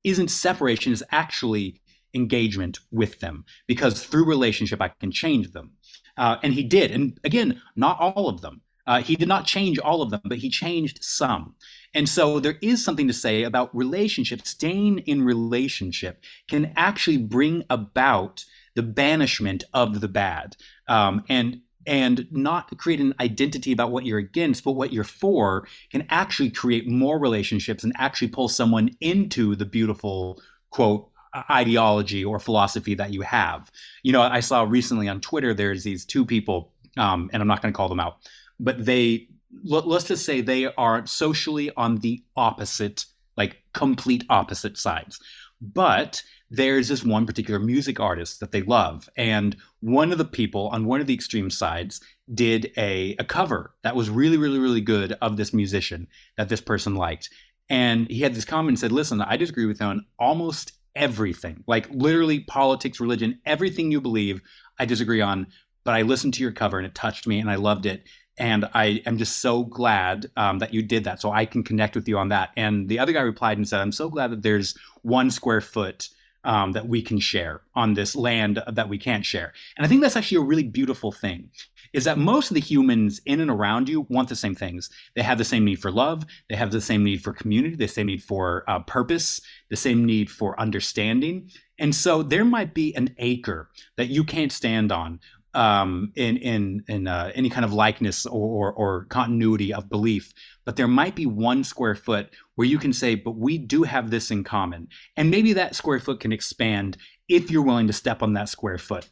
[0.04, 1.82] isn't separation, is actually
[2.13, 5.72] engagement with them because through relationship I can change them.
[6.18, 6.92] Uh, and he did.
[6.92, 8.62] And again, not all of them.
[8.88, 11.56] Uh, he did not change all of them, but he changed some.
[11.94, 14.50] And so there is something to say about relationships.
[14.50, 18.44] Staying in relationship can actually bring about
[18.76, 20.56] the banishment of the bad,
[20.88, 25.68] um, and and not create an identity about what you're against, but what you're for,
[25.92, 30.39] can actually create more relationships and actually pull someone into the beautiful
[30.70, 31.10] quote
[31.50, 33.72] ideology or philosophy that you have.
[34.04, 37.62] You know, I saw recently on Twitter there's these two people, um, and I'm not
[37.62, 38.18] going to call them out,
[38.60, 39.28] but they
[39.63, 43.06] let, us just say they are socially on the opposite,
[43.38, 45.19] like complete opposite sides.
[45.62, 49.10] But there's this one particular music artist that they love.
[49.17, 52.02] And one of the people on one of the extreme sides
[52.34, 56.62] did a, a cover that was really, really, really good of this musician that this
[56.62, 57.30] person liked.
[57.69, 61.63] And he had this comment and said, Listen, I disagree with you on almost everything,
[61.67, 64.41] like literally politics, religion, everything you believe,
[64.80, 65.48] I disagree on.
[65.84, 68.04] But I listened to your cover and it touched me and I loved it
[68.39, 71.95] and I am just so glad um, that you did that, so I can connect
[71.95, 72.52] with you on that.
[72.56, 76.10] And the other guy replied and said, "I'm so glad that there's one square foot
[76.43, 80.02] um, that we can share on this land that we can't share." And I think
[80.02, 81.49] that's actually a really beautiful thing.
[81.91, 84.89] Is that most of the humans in and around you want the same things?
[85.15, 86.23] They have the same need for love.
[86.47, 87.75] They have the same need for community.
[87.75, 89.41] The same need for uh, purpose.
[89.69, 91.49] The same need for understanding.
[91.80, 95.19] And so there might be an acre that you can't stand on,
[95.54, 100.34] um, in in in uh, any kind of likeness or, or, or continuity of belief,
[100.66, 104.12] but there might be one square foot where you can say, "But we do have
[104.12, 108.22] this in common," and maybe that square foot can expand if you're willing to step
[108.22, 109.10] on that square foot.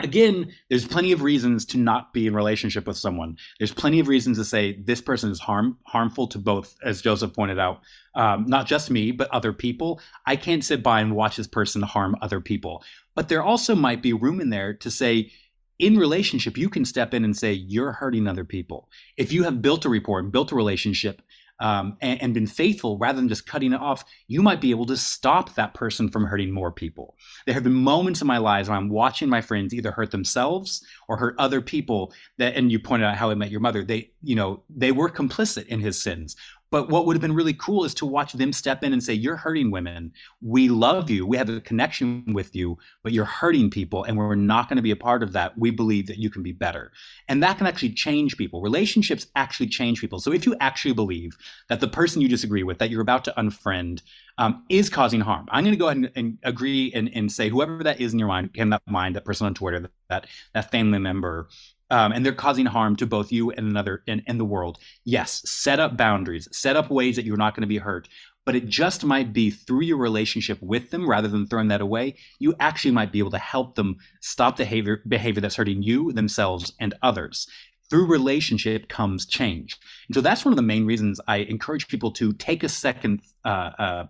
[0.00, 3.36] Again, there's plenty of reasons to not be in relationship with someone.
[3.58, 7.32] There's plenty of reasons to say this person is harm harmful to both, as Joseph
[7.32, 7.80] pointed out,
[8.16, 10.00] um, not just me but other people.
[10.26, 12.82] I can't sit by and watch this person harm other people.
[13.14, 15.30] But there also might be room in there to say
[15.78, 18.88] in relationship, you can step in and say, You're hurting other people.
[19.16, 21.22] If you have built a rapport and built a relationship
[21.60, 24.86] um, and, and, been faithful rather than just cutting it off, you might be able
[24.86, 27.16] to stop that person from hurting more people.
[27.46, 30.84] There have been moments in my lives where I'm watching my friends either hurt themselves
[31.08, 34.10] or hurt other people that, and you pointed out how I met your mother, they,
[34.20, 36.34] you know, they were complicit in his sins.
[36.70, 39.14] But what would have been really cool is to watch them step in and say,
[39.14, 40.12] You're hurting women.
[40.40, 41.26] We love you.
[41.26, 44.82] We have a connection with you, but you're hurting people, and we're not going to
[44.82, 45.56] be a part of that.
[45.56, 46.92] We believe that you can be better.
[47.28, 48.60] And that can actually change people.
[48.60, 50.18] Relationships actually change people.
[50.20, 51.36] So if you actually believe
[51.68, 54.02] that the person you disagree with, that you're about to unfriend,
[54.38, 57.48] um, is causing harm, I'm going to go ahead and, and agree and, and, say,
[57.48, 60.70] whoever that is in your mind, can that mind, that person on Twitter, that, that
[60.72, 61.48] family member,
[61.90, 64.78] um, and they're causing harm to both you and another and, in the world.
[65.04, 68.08] Yes, set up boundaries, set up ways that you're not going to be hurt.
[68.46, 72.16] But it just might be through your relationship with them rather than throwing that away.
[72.38, 76.12] You actually might be able to help them stop the behavior, behavior that's hurting you,
[76.12, 77.48] themselves, and others
[77.90, 79.78] through relationship comes change.
[80.08, 83.20] And so that's one of the main reasons I encourage people to take a second
[83.44, 84.06] uh, uh,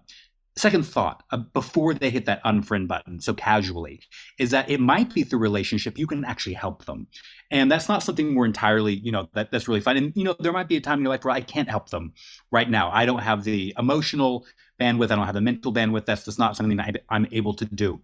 [0.56, 4.00] second thought uh, before they hit that unfriend button so casually
[4.38, 7.06] is that it might be through relationship you can actually help them.
[7.50, 10.36] And that's not something we're entirely you know that, that's really fun and you know
[10.38, 12.12] there might be a time in your life where i can't help them
[12.50, 12.90] right now.
[12.92, 14.46] I don't have the emotional
[14.80, 16.06] bandwidth i don't have the mental bandwidth.
[16.06, 18.00] That's just not something that I, am able to do.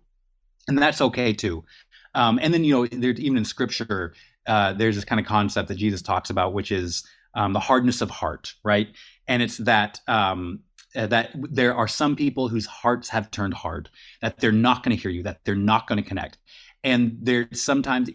[0.68, 1.64] And that's okay too.
[2.14, 4.14] Um, and then you know there's even in scripture
[4.46, 8.00] uh, there's this kind of concept that jesus talks about which is um, the hardness
[8.00, 8.88] of heart right?
[9.28, 10.60] And it's that um,
[10.96, 13.88] uh, that there are some people whose hearts have turned hard,
[14.20, 16.38] that they're not going to hear you, that they're not going to connect.
[16.82, 18.10] And there's sometimes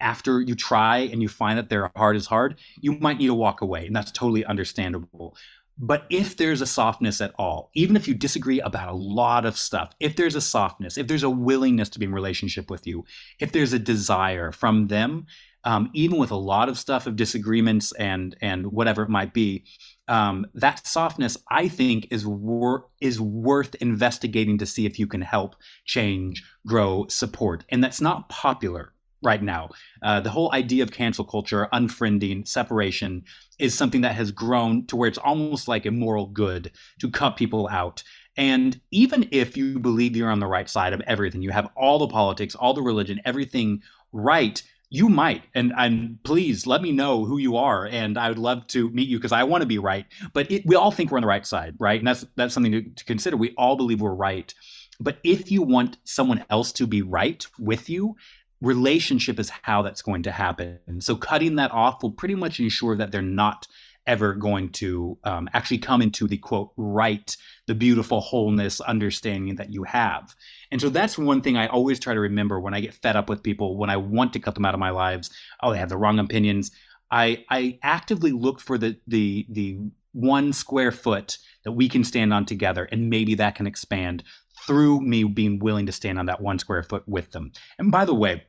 [0.00, 3.34] after you try and you find that their heart is hard, you might need to
[3.34, 3.86] walk away.
[3.86, 5.36] And that's totally understandable.
[5.82, 9.56] But if there's a softness at all, even if you disagree about a lot of
[9.56, 13.04] stuff, if there's a softness, if there's a willingness to be in relationship with you,
[13.38, 15.26] if there's a desire from them,
[15.64, 19.64] um, even with a lot of stuff of disagreements and and whatever it might be,
[20.10, 25.22] um, that softness, I think, is wor- is worth investigating to see if you can
[25.22, 28.92] help change, grow, support, and that's not popular
[29.22, 29.70] right now.
[30.02, 33.22] Uh, the whole idea of cancel culture, unfriending, separation,
[33.60, 37.36] is something that has grown to where it's almost like a moral good to cut
[37.36, 38.02] people out.
[38.36, 41.98] And even if you believe you're on the right side of everything, you have all
[42.00, 44.60] the politics, all the religion, everything right,
[44.90, 48.66] you might and and please let me know who you are and i would love
[48.66, 50.06] to meet you because i want to be right.
[50.32, 51.98] But it, we all think we're on the right side right?
[52.00, 53.36] And that's that's something to, to consider.
[53.36, 54.52] We all believe we're right.
[54.98, 58.16] But if you want someone else to be right with you
[58.60, 61.00] relationship is how that's going to happen.
[61.00, 63.66] So cutting that off will pretty much ensure that they're not
[64.06, 67.36] ever going to um, actually come into the quote right
[67.66, 70.34] the beautiful wholeness understanding that you have
[70.70, 73.28] and so that's one thing i always try to remember when i get fed up
[73.28, 75.30] with people when i want to cut them out of my lives.
[75.62, 76.70] Oh they have the wrong opinions.
[77.10, 79.78] I I actively look for the the the
[80.12, 84.24] one square foot that we can stand on together, and maybe that can expand
[84.66, 87.52] through me being willing to stand on that one square foot with them.
[87.78, 88.44] And by the way,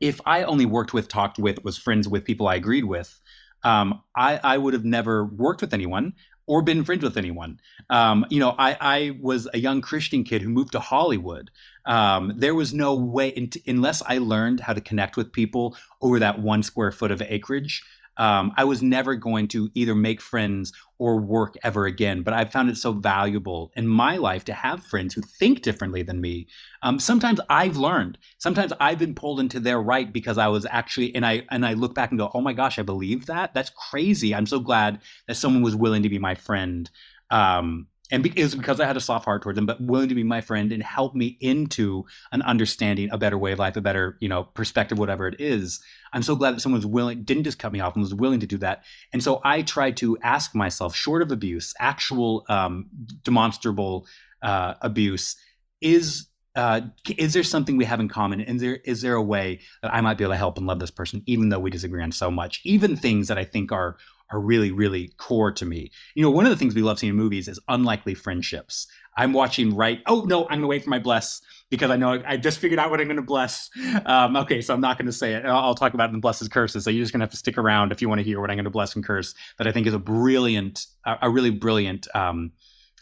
[0.00, 3.20] if I only worked with, talked with, was friends with people I agreed with,
[3.62, 6.14] um, I, I would have never worked with anyone
[6.48, 7.60] or been friends with anyone.
[7.90, 11.50] Um, you know, I, I was a young Christian kid who moved to Hollywood.
[11.84, 16.18] Um, there was no way, in, unless I learned how to connect with people over
[16.18, 17.84] that one square foot of acreage,
[18.18, 22.22] um, I was never going to either make friends or work ever again.
[22.22, 26.02] But I found it so valuable in my life to have friends who think differently
[26.02, 26.48] than me.
[26.82, 28.18] Um, sometimes I've learned.
[28.38, 31.74] Sometimes I've been pulled into their right because I was actually, and I and I
[31.74, 33.54] look back and go, oh my gosh, I believe that.
[33.54, 34.34] That's crazy.
[34.34, 36.90] I'm so glad that someone was willing to be my friend.
[37.30, 40.14] Um, and it was because I had a soft heart towards them, but willing to
[40.14, 43.80] be my friend and help me into an understanding, a better way of life, a
[43.80, 45.80] better, you know, perspective, whatever it is.
[46.12, 48.40] I'm so glad that someone was willing, didn't just cut me off and was willing
[48.40, 48.84] to do that.
[49.12, 52.88] And so I tried to ask myself, short of abuse, actual um,
[53.24, 54.06] demonstrable
[54.42, 55.36] uh, abuse,
[55.80, 56.80] is uh,
[57.16, 58.40] is there something we have in common?
[58.40, 60.80] Is there is there a way that I might be able to help and love
[60.80, 62.62] this person, even though we disagree on so much?
[62.64, 63.96] Even things that I think are
[64.30, 65.90] are really, really core to me.
[66.14, 68.86] You know, one of the things we love seeing in movies is unlikely friendships.
[69.16, 70.00] I'm watching right.
[70.06, 72.90] Oh no, I'm gonna wait for my bless because I know I just figured out
[72.90, 73.68] what I'm gonna bless.
[74.06, 75.44] Um, okay, so I'm not gonna say it.
[75.44, 76.84] I'll, I'll talk about it in blesses curses.
[76.84, 78.56] So you're just gonna have to stick around if you want to hear what I'm
[78.56, 79.34] gonna bless and curse.
[79.58, 82.52] That I think is a brilliant, a, a really brilliant um,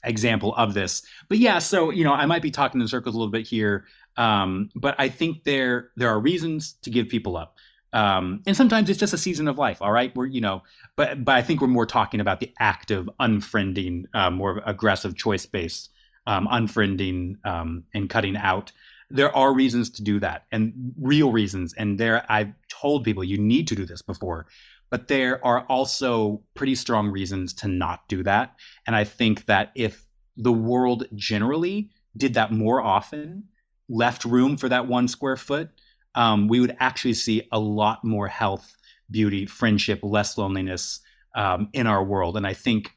[0.04, 1.02] example of this.
[1.28, 3.84] But yeah, so you know, I might be talking in circles a little bit here,
[4.16, 7.55] um, but I think there there are reasons to give people up.
[7.92, 9.80] Um, and sometimes it's just a season of life.
[9.80, 10.62] All right, we're you know,
[10.96, 15.46] but but I think we're more talking about the active unfriending, uh, more aggressive choice
[15.46, 15.90] based
[16.26, 18.72] um, unfriending um, and cutting out.
[19.08, 21.74] There are reasons to do that, and real reasons.
[21.74, 24.46] And there, I've told people you need to do this before,
[24.90, 28.56] but there are also pretty strong reasons to not do that.
[28.86, 30.04] And I think that if
[30.36, 33.44] the world generally did that more often,
[33.88, 35.70] left room for that one square foot
[36.16, 38.76] um, we would actually see a lot more health,
[39.10, 41.00] beauty, friendship, less loneliness
[41.36, 42.36] um, in our world.
[42.36, 42.90] And I think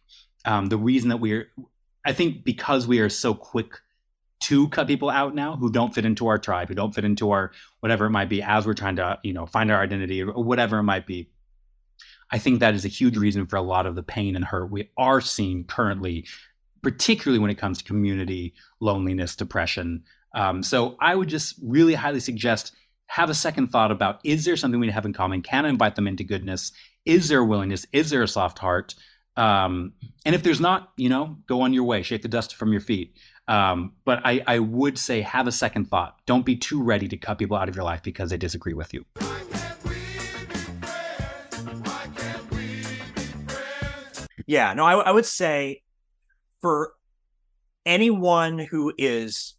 [0.45, 1.49] um, the reason that we're,
[2.05, 3.73] I think because we are so quick
[4.41, 7.31] to cut people out now who don't fit into our tribe, who don't fit into
[7.31, 7.51] our
[7.81, 10.79] whatever it might be, as we're trying to, you know, find our identity or whatever
[10.79, 11.29] it might be.
[12.31, 14.71] I think that is a huge reason for a lot of the pain and hurt
[14.71, 16.25] we are seeing currently,
[16.81, 20.03] particularly when it comes to community, loneliness, depression.
[20.33, 22.71] Um, so I would just really highly suggest
[23.09, 25.41] have a second thought about is there something we have in common?
[25.41, 26.71] Can I invite them into goodness?
[27.05, 27.85] Is there willingness?
[27.91, 28.93] Is there a soft heart?
[29.35, 29.93] Um,
[30.25, 32.81] and if there's not, you know, go on your way, shake the dust from your
[32.81, 33.17] feet.
[33.47, 36.19] Um, but I, I would say have a second thought.
[36.27, 38.93] Don't be too ready to cut people out of your life because they disagree with
[38.93, 39.03] you.
[44.45, 45.81] Yeah, no, I, I would say
[46.61, 46.93] for
[47.87, 49.55] anyone who is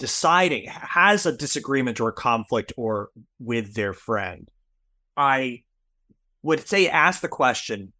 [0.00, 4.50] deciding has a disagreement or conflict or with their friend
[5.16, 5.62] i
[6.42, 7.92] would say ask the question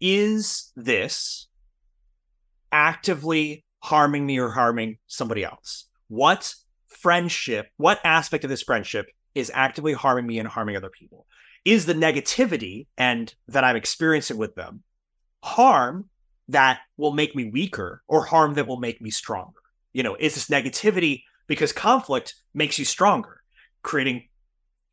[0.00, 1.48] is this
[2.72, 5.86] actively harming me or harming somebody else?
[6.08, 6.54] What
[6.88, 11.26] friendship what aspect of this friendship is actively harming me and harming other people?
[11.64, 14.82] Is the negativity and that i'm experiencing with them
[15.42, 16.08] harm
[16.48, 19.55] that will make me weaker or harm that will make me stronger
[19.96, 23.40] you know, is this negativity because conflict makes you stronger,
[23.82, 24.28] creating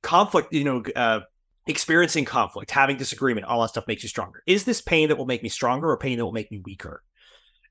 [0.01, 1.19] conflict, you know, uh,
[1.67, 4.41] experiencing conflict, having disagreement, all that stuff makes you stronger.
[4.47, 7.03] Is this pain that will make me stronger or pain that will make me weaker?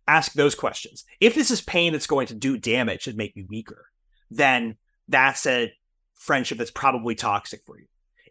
[0.07, 1.05] Ask those questions.
[1.21, 3.87] If this is pain that's going to do damage and make me weaker,
[4.31, 4.77] then
[5.09, 5.73] that's a
[6.13, 7.87] friendship that's probably toxic for you.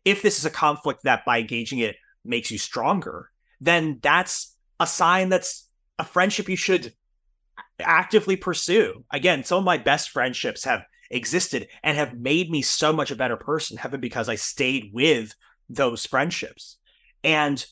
[0.05, 4.85] If this is a conflict that by engaging it makes you stronger, then that's a
[4.85, 6.93] sign that's a friendship you should
[7.81, 9.03] actively pursue.
[9.11, 13.15] Again, some of my best friendships have existed and have made me so much a
[13.15, 15.33] better person have because I stayed with
[15.69, 16.77] those friendships.
[17.23, 17.63] And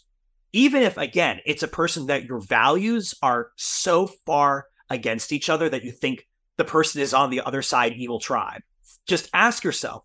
[0.52, 5.70] even if again, it's a person that your values are so far against each other
[5.70, 8.62] that you think the person is on the other side evil tribe,
[9.08, 10.04] just ask yourself.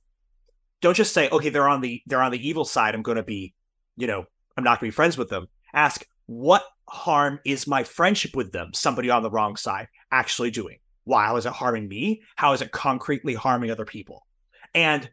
[0.80, 2.94] Don't just say, okay, they're on the they're on the evil side.
[2.94, 3.54] I'm going to be,
[3.96, 4.24] you know,
[4.56, 5.46] I'm not going to be friends with them.
[5.72, 10.78] Ask, what harm is my friendship with them, somebody on the wrong side, actually doing?
[11.04, 11.36] Why?
[11.36, 12.22] is it harming me?
[12.36, 14.26] How is it concretely harming other people?
[14.74, 15.08] And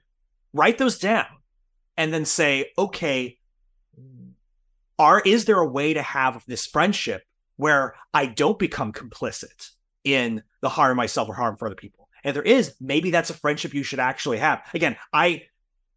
[0.53, 1.27] write those down
[1.97, 3.37] and then say, okay,
[4.97, 7.23] are is there a way to have this friendship
[7.57, 9.71] where I don't become complicit
[10.03, 12.07] in the harm myself or harm for other people?
[12.23, 14.61] And there is, maybe that's a friendship you should actually have.
[14.73, 15.43] Again, I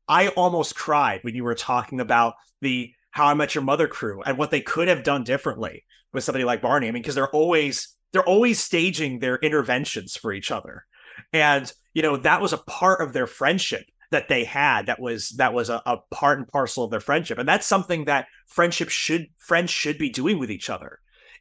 [0.09, 4.23] I almost cried when you were talking about the How I Met Your Mother crew
[4.23, 6.89] and what they could have done differently with somebody like Barney.
[6.89, 10.85] I mean, because they're always they're always staging their interventions for each other,
[11.33, 14.87] and you know that was a part of their friendship that they had.
[14.87, 18.07] That was that was a, a part and parcel of their friendship, and that's something
[18.07, 20.99] that friendship should friends should be doing with each other.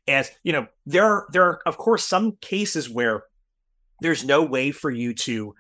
[0.08, 3.24] As you know, there are there are of course some cases where
[4.00, 5.56] there's no way for you to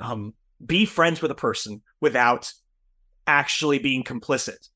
[0.00, 0.32] um,
[0.64, 2.50] be friends with a person without
[3.26, 4.68] actually being complicit.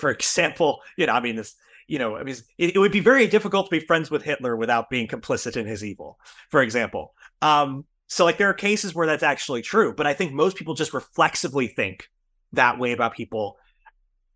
[0.00, 1.54] For example, you know, I mean, this,
[1.86, 4.56] you know, I mean, it, it, would be very difficult to be friends with Hitler
[4.56, 6.18] without being complicit in his evil,
[6.50, 7.14] for example.
[7.42, 10.74] Um, so, like, there are cases where that's actually true, but I think most people
[10.74, 12.08] just reflexively think
[12.52, 13.56] that way about people,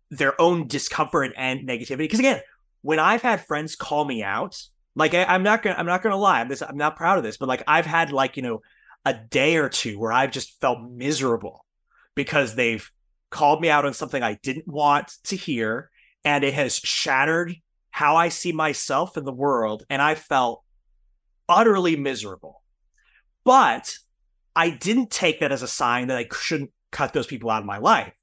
[0.09, 1.97] their own discomfort and negativity.
[1.99, 2.41] Because again,
[2.81, 4.61] when I've had friends call me out,
[4.95, 7.23] like I, am not gonna, I'm not gonna lie, I'm this, I'm not proud of
[7.23, 8.61] this, but like I've had like you know
[9.05, 11.65] a day or two where I've just felt miserable
[12.15, 12.89] because they've
[13.29, 15.89] called me out on something I didn't want to hear
[16.23, 17.55] and it has shattered
[17.91, 20.63] how I see myself in the world and I felt
[21.47, 22.61] utterly miserable.
[23.43, 23.97] But
[24.55, 27.65] I didn't take that as a sign that I shouldn't cut those people out of
[27.65, 28.13] my life.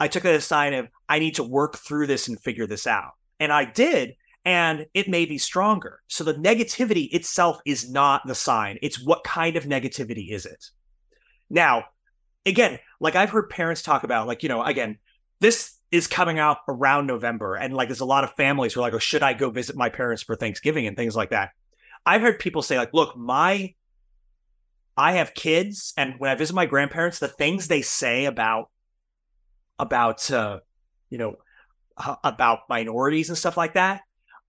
[0.00, 2.66] I took it as a sign of I need to work through this and figure
[2.66, 3.12] this out.
[3.40, 6.00] And I did and it may be stronger.
[6.08, 8.78] So the negativity itself is not the sign.
[8.82, 10.64] It's what kind of negativity is it?
[11.50, 11.84] Now,
[12.46, 14.98] again, like I've heard parents talk about, like, you know, again,
[15.40, 17.54] this is coming out around November.
[17.54, 19.76] And like there's a lot of families who are like, oh, should I go visit
[19.76, 21.50] my parents for Thanksgiving and things like that?
[22.04, 23.74] I've heard people say, like, look, my
[24.96, 28.70] I have kids, and when I visit my grandparents, the things they say about
[29.78, 30.58] about uh,
[31.08, 31.36] you know,
[31.96, 34.02] uh, about minorities and stuff like that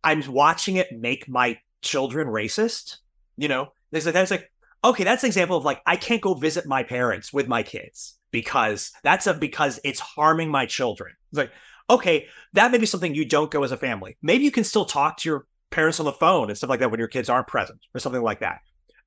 [0.04, 2.98] I'm watching it make my children racist.
[3.38, 4.52] You know, there's like that's like
[4.84, 8.18] okay, that's an example of like I can't go visit my parents with my kids
[8.32, 11.14] because that's a because it's harming my children.
[11.32, 11.52] It's like
[11.90, 14.18] okay, that may be something you don't go as a family.
[14.22, 16.92] Maybe you can still talk to your parents on the phone and stuff like that
[16.92, 18.60] when your kids aren't present or something like that.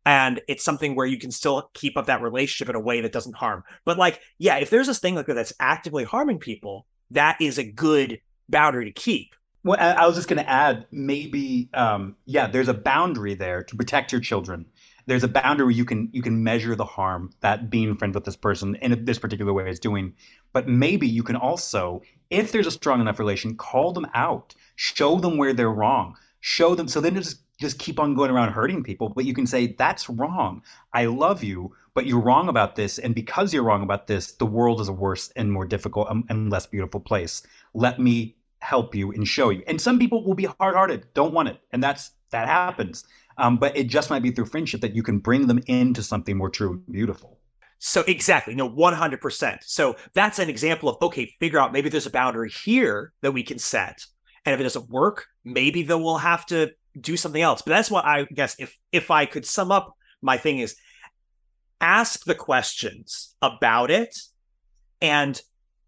[0.04, 3.12] And it's something where you can still keep up that relationship in a way that
[3.12, 3.62] doesn't harm.
[3.84, 7.58] But like, yeah, if there's this thing like that that's actively harming people, that is
[7.58, 9.34] a good boundary to keep.
[9.64, 13.76] Well, I was just going to add, maybe, um, yeah, there's a boundary there to
[13.76, 14.66] protect your children.
[15.06, 18.24] There's a boundary where you can you can measure the harm that being friends with
[18.24, 20.14] this person in this particular way is doing.
[20.52, 25.16] But maybe you can also, if there's a strong enough relation, call them out, show
[25.16, 26.88] them where they're wrong, show them.
[26.88, 29.08] So then just just keep on going around hurting people.
[29.08, 30.62] But you can say that's wrong.
[30.92, 34.46] I love you, but you're wrong about this, and because you're wrong about this, the
[34.46, 37.42] world is a worse and more difficult um, and less beautiful place.
[37.74, 39.62] Let me help you and show you.
[39.66, 43.04] And some people will be hard-hearted, don't want it, and that's that happens.
[43.38, 46.36] Um, but it just might be through friendship that you can bring them into something
[46.36, 47.38] more true and beautiful.
[47.78, 49.60] So exactly, no, one hundred percent.
[49.64, 53.42] So that's an example of okay, figure out maybe there's a boundary here that we
[53.42, 54.04] can set,
[54.44, 56.70] and if it doesn't work, maybe then we'll have to
[57.00, 57.62] do something else.
[57.62, 60.76] But that's what I guess if if I could sum up my thing is
[61.80, 64.16] ask the questions about it
[65.00, 65.40] and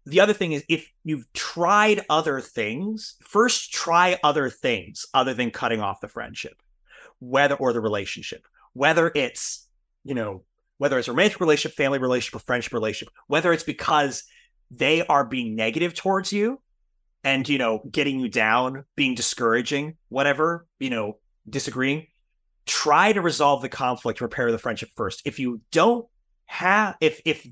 [0.05, 5.49] the other thing is if you've tried other things, first try other things other than
[5.49, 6.61] cutting off the friendship,
[7.29, 9.67] whether or the relationship, whether it's,
[10.03, 10.43] you know,
[10.77, 14.23] whether it's a romantic relationship, family relationship, or friendship relationship, whether it's because
[14.71, 16.61] they are being negative towards you
[17.23, 21.17] and, you know, getting you down, being discouraging, whatever, you know,
[21.49, 22.07] disagreeing,
[22.65, 25.21] try to resolve the conflict, repair the friendship first.
[25.25, 26.05] If you don't
[26.45, 27.47] have, if, if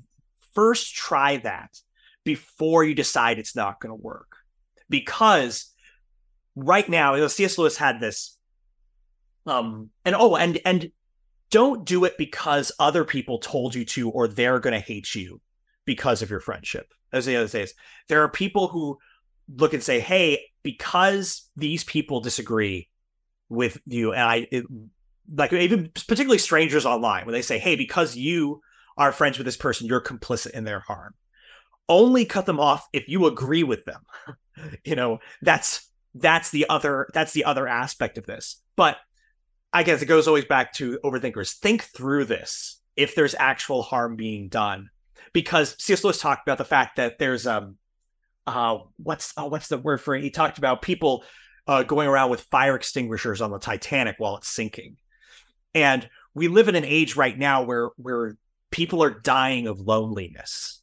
[0.54, 1.70] first try that,
[2.24, 4.36] before you decide it's not going to work.
[4.88, 5.72] Because
[6.56, 7.58] right now, you know, C.S.
[7.58, 8.38] Lewis had this,
[9.46, 10.90] um, and oh, and and
[11.50, 15.40] don't do it because other people told you to, or they're going to hate you
[15.84, 16.92] because of your friendship.
[17.12, 17.74] As the other says,
[18.08, 18.98] there are people who
[19.54, 22.88] look and say, "Hey, because these people disagree
[23.48, 24.64] with you," and I, it,
[25.32, 28.60] like even particularly strangers online, when they say, "Hey, because you
[28.96, 31.14] are friends with this person, you're complicit in their harm."
[31.88, 34.00] only cut them off if you agree with them
[34.84, 38.96] you know that's that's the other that's the other aspect of this but
[39.74, 41.58] i guess it goes always back to overthinkers.
[41.58, 44.88] Think through this if there's actual harm being done.
[45.32, 47.76] Because cs lewis talked about the fact that there's um
[48.46, 50.22] uh what's oh, what's the word for it?
[50.22, 51.24] He talked about people
[51.66, 54.96] uh, going around with fire extinguishers on the titanic while it's sinking.
[55.74, 58.36] And we live in an age right now where where
[58.70, 60.80] people are dying of loneliness.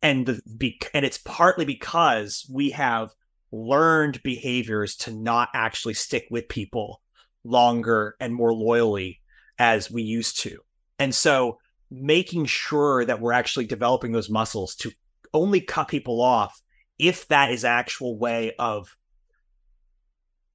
[0.00, 3.10] And the and it's partly because we have
[3.52, 7.02] learned behaviors to not actually stick with people
[7.44, 9.20] longer and more loyally
[9.58, 10.58] as we used to
[10.98, 11.58] and so
[11.90, 14.90] making sure that we're actually developing those muscles to
[15.34, 16.60] only cut people off
[16.98, 18.96] if that is actual way of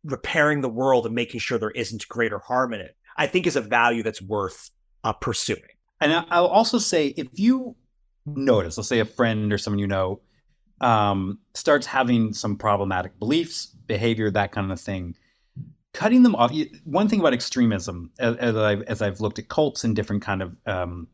[0.03, 3.55] repairing the world and making sure there isn't greater harm in it, I think is
[3.55, 4.69] a value that's worth
[5.03, 5.61] uh, pursuing.
[5.99, 7.75] And I'll also say if you
[8.25, 10.21] notice, let's say a friend or someone you know
[10.79, 15.15] um, starts having some problematic beliefs, behavior, that kind of thing,
[15.97, 16.51] cutting them off.
[16.83, 20.43] One thing about extremism, as, as I've, as I've looked at cults and different kind
[20.43, 21.07] of um,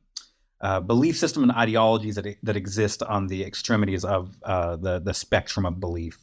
[0.59, 5.13] uh, belief system and ideologies that that exist on the extremities of uh, the the
[5.13, 6.19] spectrum of belief.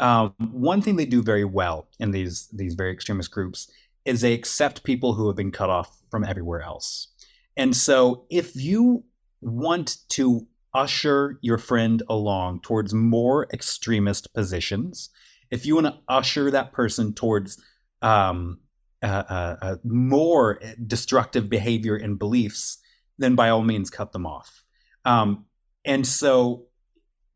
[0.00, 3.72] Um, one thing they do very well in these these very extremist groups
[4.04, 7.08] is they accept people who have been cut off from everywhere else.
[7.56, 9.02] And so, if you
[9.40, 15.08] want to usher your friend along towards more extremist positions,
[15.50, 17.58] if you want to usher that person towards
[18.02, 18.60] um,
[19.02, 22.78] uh, uh, uh more destructive behavior and beliefs,
[23.18, 24.64] then by all means cut them off.
[25.04, 25.46] Um,
[25.84, 26.66] and so,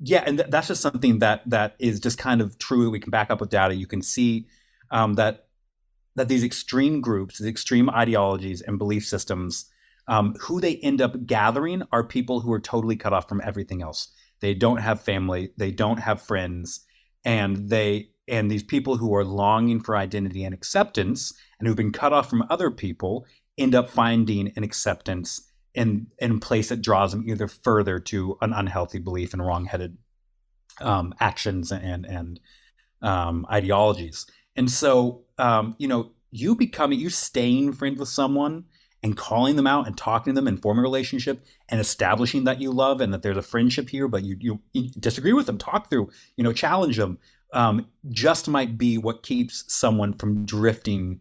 [0.00, 2.90] yeah, and th- that's just something that that is just kind of true.
[2.90, 3.74] We can back up with data.
[3.74, 4.46] You can see
[4.90, 5.46] um, that
[6.16, 9.66] that these extreme groups, these extreme ideologies and belief systems,
[10.08, 13.82] um, who they end up gathering are people who are totally cut off from everything
[13.82, 14.08] else.
[14.40, 16.80] They don't have family, they don't have friends,
[17.24, 21.92] and they and these people who are longing for identity and acceptance and who've been
[21.92, 23.26] cut off from other people
[23.58, 28.52] end up finding an acceptance in in place that draws them either further to an
[28.54, 29.98] unhealthy belief and wrongheaded
[30.80, 32.40] um, actions and and
[33.02, 34.26] um, ideologies.
[34.56, 38.64] And so, um, you know, you becoming you staying friends with someone
[39.02, 42.60] and calling them out and talking to them and forming a relationship and establishing that
[42.60, 45.58] you love and that there's a friendship here, but you you, you disagree with them,
[45.58, 47.18] talk through, you know, challenge them.
[47.52, 51.20] Um, just might be what keeps someone from drifting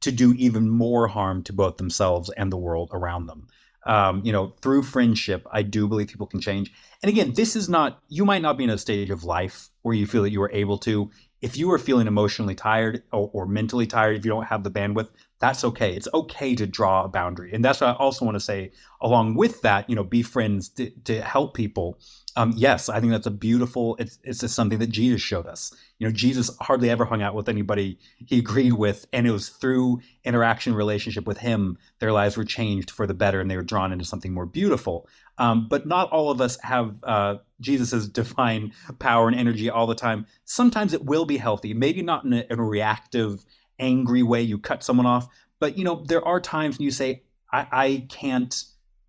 [0.00, 3.48] to do even more harm to both themselves and the world around them
[3.86, 6.72] um, you know, through friendship, I do believe people can change.
[7.02, 9.94] And again, this is not, you might not be in a stage of life where
[9.94, 11.10] you feel that you are able to.
[11.42, 14.70] If you are feeling emotionally tired or, or mentally tired, if you don't have the
[14.70, 15.94] bandwidth, that's okay.
[15.94, 17.52] It's okay to draw a boundary.
[17.52, 20.70] And that's what I also want to say along with that, you know, be friends
[20.70, 21.98] to, to help people.
[22.36, 25.72] Um, yes, I think that's a beautiful, it's, it's just something that Jesus showed us.
[25.98, 29.06] You know, Jesus hardly ever hung out with anybody he agreed with.
[29.12, 33.40] And it was through interaction, relationship with him, their lives were changed for the better
[33.40, 35.08] and they were drawn into something more beautiful.
[35.38, 39.94] Um, but not all of us have uh, Jesus's divine power and energy all the
[39.94, 40.26] time.
[40.44, 43.44] Sometimes it will be healthy, maybe not in a, in a reactive,
[43.78, 45.28] angry way you cut someone off.
[45.60, 47.22] But, you know, there are times when you say,
[47.52, 48.64] I, I can't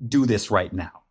[0.08, 1.05] do this right now.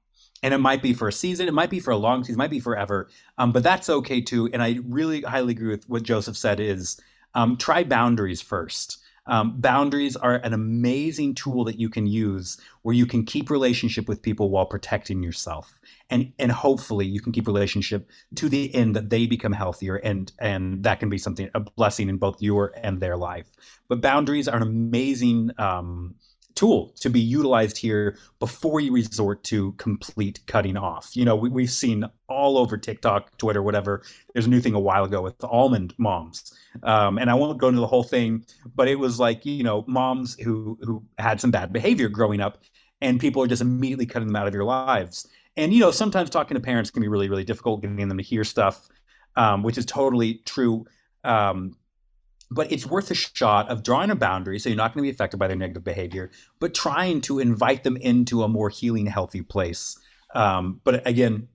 [0.44, 2.44] And it might be for a season, it might be for a long season, it
[2.44, 3.08] might be forever.
[3.38, 4.50] Um, but that's okay too.
[4.52, 7.00] And I really highly agree with what Joseph said is
[7.34, 8.98] um, try boundaries first.
[9.26, 14.06] Um, boundaries are an amazing tool that you can use where you can keep relationship
[14.06, 15.80] with people while protecting yourself
[16.10, 20.32] and and hopefully you can keep relationship to the end that they become healthier and
[20.38, 23.46] and that can be something a blessing in both your and their life
[23.88, 26.14] but boundaries are an amazing um,
[26.54, 31.10] tool to be utilized here before you resort to complete cutting off.
[31.14, 34.02] You know, we, have seen all over TikTok, Twitter, whatever.
[34.32, 36.52] There's a new thing a while ago with the almond moms,
[36.82, 38.44] um, and I won't go into the whole thing,
[38.74, 42.58] but it was like you know moms who who had some bad behavior growing up,
[43.00, 45.28] and people are just immediately cutting them out of your lives.
[45.56, 48.24] And you know, sometimes talking to parents can be really really difficult, getting them to
[48.24, 48.88] hear stuff,
[49.36, 50.86] um, which is totally true.
[51.24, 51.76] Um,
[52.50, 55.14] but it's worth a shot of drawing a boundary so you're not going to be
[55.14, 56.30] affected by their negative behavior,
[56.60, 59.98] but trying to invite them into a more healing, healthy place.
[60.34, 61.48] Um, but again,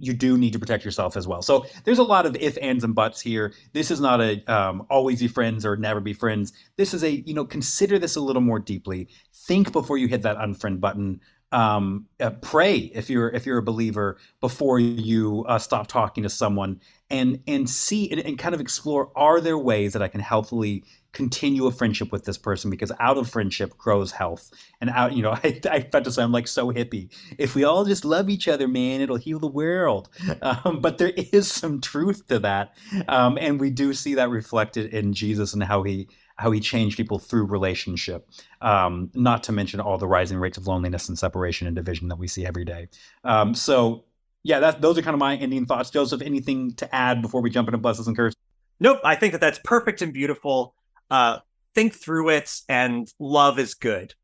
[0.00, 1.42] you do need to protect yourself as well.
[1.42, 3.52] So there's a lot of if, ands, and buts here.
[3.72, 6.52] This is not a um, always be friends or never be friends.
[6.76, 9.08] This is a you know consider this a little more deeply.
[9.34, 11.20] Think before you hit that unfriend button
[11.50, 16.28] um, uh, pray if you're if you're a believer before you uh, stop talking to
[16.28, 20.20] someone and and see and, and, kind of explore are there ways that I can
[20.20, 22.70] helpfully continue a friendship with this person?
[22.70, 24.50] Because out of friendship grows health.
[24.82, 27.10] And out you know I, I felt to say I'm like so hippie.
[27.38, 30.10] If we all just love each other man it'll heal the world.
[30.42, 32.76] Um, but there is some truth to that.
[33.08, 36.08] Um, and we do see that reflected in Jesus and how he
[36.38, 38.28] how he changed people through relationship.
[38.60, 42.16] Um, not to mention all the rising rates of loneliness and separation and division that
[42.16, 42.88] we see every day.
[43.24, 44.04] Um, so,
[44.44, 45.90] yeah, that those are kind of my ending thoughts.
[45.90, 48.36] Joseph, anything to add before we jump into blessings and curses?
[48.80, 49.00] Nope.
[49.04, 50.74] I think that that's perfect and beautiful.
[51.10, 51.38] Uh,
[51.74, 54.14] think through it, and love is good.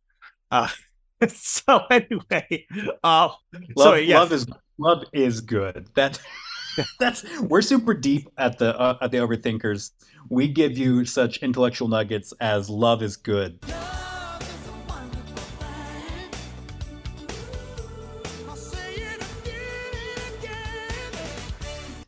[0.50, 0.68] Uh,
[1.28, 2.66] so anyway,
[3.02, 3.38] uh, love,
[3.76, 4.20] so, yeah.
[4.20, 4.46] love is
[4.78, 5.88] love is good.
[5.94, 6.20] That
[6.98, 9.90] that's we're super deep at the uh, at the overthinkers
[10.28, 13.58] we give you such intellectual nuggets as love is good.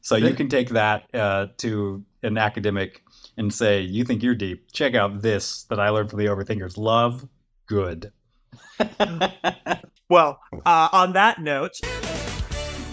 [0.00, 3.02] So you can take that uh, to an academic
[3.36, 4.70] and say, "You think you're deep?
[4.70, 6.78] Check out this that I learned from the Overthinkers.
[6.78, 7.26] Love,
[7.66, 8.12] good."
[10.08, 11.80] well, uh, on that note,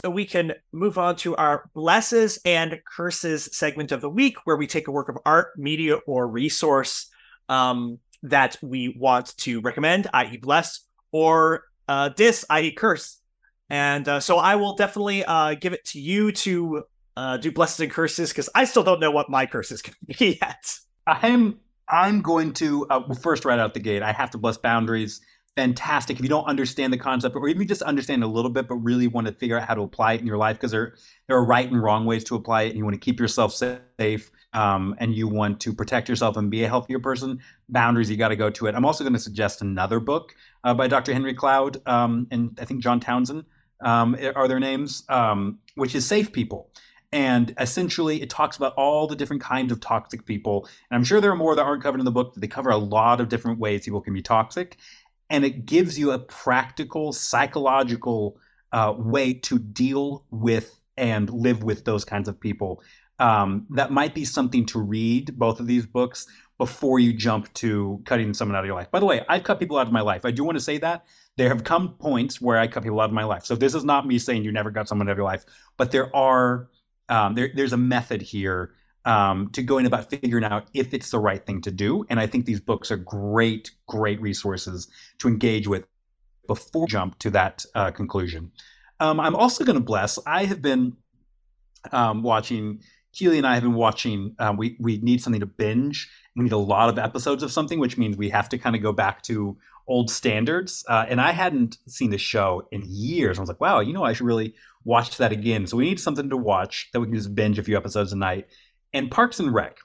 [0.10, 4.68] we can move on to our blesses and curses segment of the week, where we
[4.68, 7.10] take a work of art, media, or resource
[7.50, 10.82] um, that we want to recommend, i.e., bless,
[11.12, 13.20] or uh, dis, i.e., curse.
[13.70, 16.84] And uh, so I will definitely uh, give it to you to
[17.16, 19.96] uh, do blessings and curses because I still don't know what my curse is going
[20.10, 20.78] to be yet.
[21.08, 24.02] I'm I'm going to uh, first right out the gate.
[24.02, 25.22] I have to bless boundaries.
[25.56, 26.18] Fantastic.
[26.18, 29.08] If you don't understand the concept, or even just understand a little bit, but really
[29.08, 30.96] want to figure out how to apply it in your life, because there
[31.28, 33.54] there are right and wrong ways to apply it, and you want to keep yourself
[33.54, 37.40] safe, um, and you want to protect yourself and be a healthier person.
[37.70, 38.74] Boundaries, you got to go to it.
[38.74, 40.34] I'm also going to suggest another book
[40.64, 41.14] uh, by Dr.
[41.14, 43.46] Henry Cloud um, and I think John Townsend
[43.84, 46.70] um, are their names, um, which is Safe People.
[47.12, 50.68] And essentially, it talks about all the different kinds of toxic people.
[50.90, 52.72] And I'm sure there are more that aren't covered in the book, but they cover
[52.72, 54.78] a lot of different ways people can be toxic.
[55.30, 58.38] And it gives you a practical, psychological
[58.72, 62.84] uh, way to deal with and live with those kinds of people.
[63.20, 68.02] Um, that might be something to read, both of these books, before you jump to
[68.06, 68.92] cutting someone out of your life.
[68.92, 70.26] By the way, I've cut people out of my life.
[70.26, 71.06] I do want to say that.
[71.36, 73.46] There have come points where I cut people out of my life.
[73.46, 75.46] So this is not me saying you never got someone out of your life,
[75.78, 76.70] but there are
[77.10, 78.74] um, there, there's a method here
[79.06, 82.06] um, to going about figuring out if it's the right thing to do.
[82.10, 84.88] And I think these books are great, great resources
[85.20, 85.86] to engage with
[86.48, 88.52] before jump to that uh, conclusion.
[89.00, 90.20] Um, I'm also going to bless.
[90.26, 90.96] I have been
[91.92, 92.82] um, watching.
[93.14, 94.36] Keely and I have been watching.
[94.40, 96.10] Uh, we we need something to binge.
[96.36, 98.82] We need a lot of episodes of something, which means we have to kind of
[98.82, 99.56] go back to
[99.88, 100.84] old standards.
[100.88, 103.38] Uh, and I hadn't seen the show in years.
[103.38, 105.68] I was like, wow, you know, I should really watch that again.
[105.68, 108.18] So we need something to watch that we can just binge a few episodes a
[108.18, 108.48] night.
[108.94, 109.78] And Parks and Rec,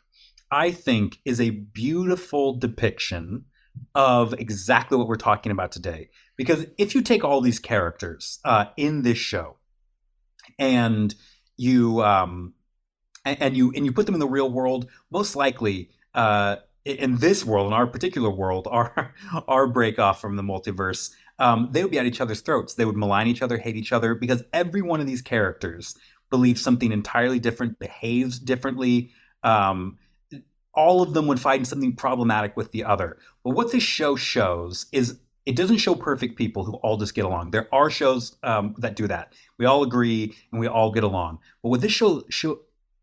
[0.50, 3.44] I think, is a beautiful depiction
[3.94, 6.10] of exactly what we're talking about today.
[6.36, 9.56] Because if you take all these characters uh, in this show
[10.58, 11.14] and
[11.56, 12.54] you um,
[13.24, 17.44] and, you and you put them in the real world, most likely uh, in this
[17.44, 19.14] world, in our particular world, our
[19.46, 22.74] our break off from the multiverse, um, they would be at each other's throats.
[22.74, 25.96] They would malign each other, hate each other, because every one of these characters
[26.30, 29.10] believes something entirely different, behaves differently.
[29.42, 29.98] Um,
[30.74, 33.18] all of them would find something problematic with the other.
[33.42, 37.24] But what this show shows is it doesn't show perfect people who all just get
[37.24, 37.50] along.
[37.50, 39.32] There are shows um, that do that.
[39.56, 41.38] We all agree and we all get along.
[41.62, 42.60] But what this show show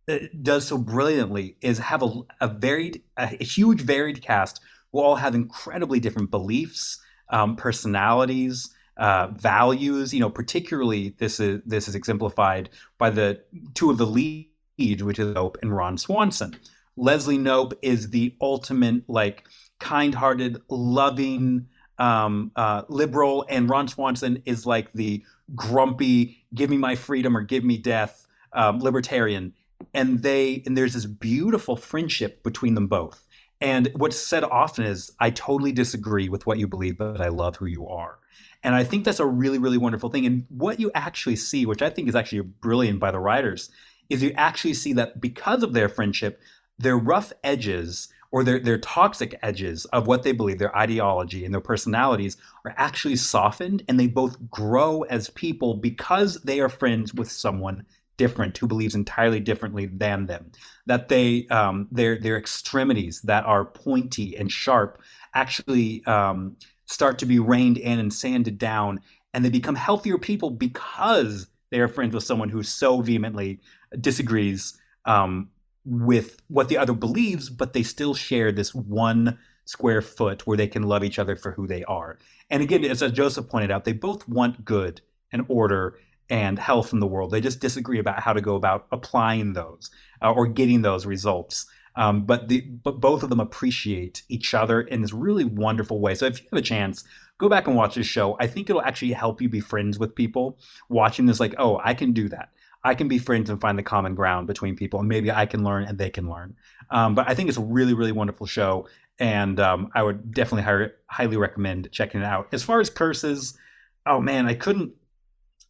[0.08, 4.62] uh, does so brilliantly is have a, a varied, a, a huge varied cast
[4.92, 10.14] who all have incredibly different beliefs, um, personalities, uh, values.
[10.14, 13.42] You know, particularly this is this is exemplified by the
[13.74, 16.58] two of the leads, which is Knope and Ron Swanson.
[16.98, 19.44] Leslie Knope is the ultimate like
[19.80, 21.68] kind-hearted, loving
[21.98, 25.24] um, uh, liberal, and Ron Swanson is like the
[25.56, 29.54] grumpy, give me my freedom or give me death um, libertarian.
[29.94, 33.28] And they and there's this beautiful friendship between them both.
[33.62, 37.56] And what's said often is, I totally disagree with what you believe, but I love
[37.56, 38.20] who you are.
[38.66, 40.26] And I think that's a really, really wonderful thing.
[40.26, 43.70] And what you actually see, which I think is actually brilliant by the writers,
[44.10, 46.42] is you actually see that because of their friendship,
[46.80, 51.54] their rough edges or their, their toxic edges of what they believe, their ideology and
[51.54, 57.14] their personalities are actually softened and they both grow as people because they are friends
[57.14, 57.86] with someone
[58.18, 60.52] different, who believes entirely differently than them.
[60.88, 65.02] That they um, their their extremities that are pointy and sharp
[65.36, 66.56] actually um,
[66.86, 69.02] start to be reined in and sanded down,
[69.34, 73.60] and they become healthier people because they are friends with someone who so vehemently
[74.00, 75.50] disagrees um,
[75.84, 80.68] with what the other believes, but they still share this one square foot where they
[80.68, 82.18] can love each other for who they are.
[82.50, 85.98] And again, as Joseph pointed out, they both want good and order
[86.30, 87.32] and health in the world.
[87.32, 89.90] They just disagree about how to go about applying those
[90.22, 91.66] uh, or getting those results.
[91.98, 96.16] Um, but the but both of them appreciate each other in this really wonderful way.
[96.16, 97.04] So if you have a chance,
[97.38, 98.36] go back and watch this show.
[98.40, 100.58] I think it'll actually help you be friends with people.
[100.90, 102.50] Watching this, like, oh, I can do that.
[102.84, 105.64] I can be friends and find the common ground between people, and maybe I can
[105.64, 106.56] learn and they can learn.
[106.92, 108.88] Um, but I think it's a really, really wonderful show,
[109.18, 112.48] and um, I would definitely hi- highly recommend checking it out.
[112.52, 113.58] As far as curses,
[114.06, 114.94] oh man, I couldn't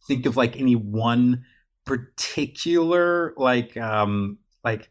[0.06, 1.44] think of like any one
[1.86, 4.90] particular like um like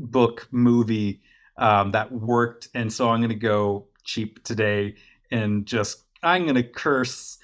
[0.00, 1.20] book movie
[1.58, 4.94] um that worked and so i'm gonna go cheap today
[5.30, 7.38] and just i'm gonna curse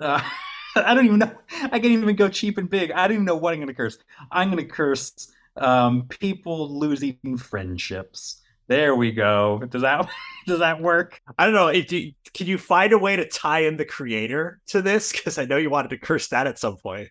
[0.00, 0.22] uh,
[0.76, 1.32] I don't even know.
[1.64, 2.92] I can't even go cheap and big.
[2.92, 3.98] I don't even know what I'm going to curse.
[4.30, 8.41] I'm going to curse um, people losing friendships.
[8.72, 9.62] There we go.
[9.68, 10.08] Does that
[10.46, 11.20] does that work?
[11.38, 11.68] I don't know.
[11.68, 15.12] If you, can you find a way to tie in the creator to this?
[15.12, 17.10] Because I know you wanted to curse that at some point.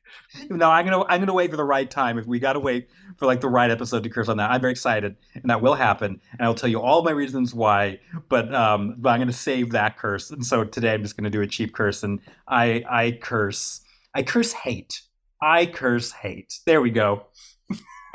[0.49, 2.17] No, I'm gonna I'm gonna wait for the right time.
[2.17, 4.59] If we got to wait for like the right episode to curse on that, I'm
[4.59, 6.19] very excited, and that will happen.
[6.31, 7.99] And I'll tell you all my reasons why.
[8.27, 10.31] But um, but I'm gonna save that curse.
[10.31, 13.81] And so today I'm just gonna do a cheap curse, and I I curse
[14.15, 14.99] I curse hate.
[15.43, 16.57] I curse hate.
[16.65, 17.27] There we go.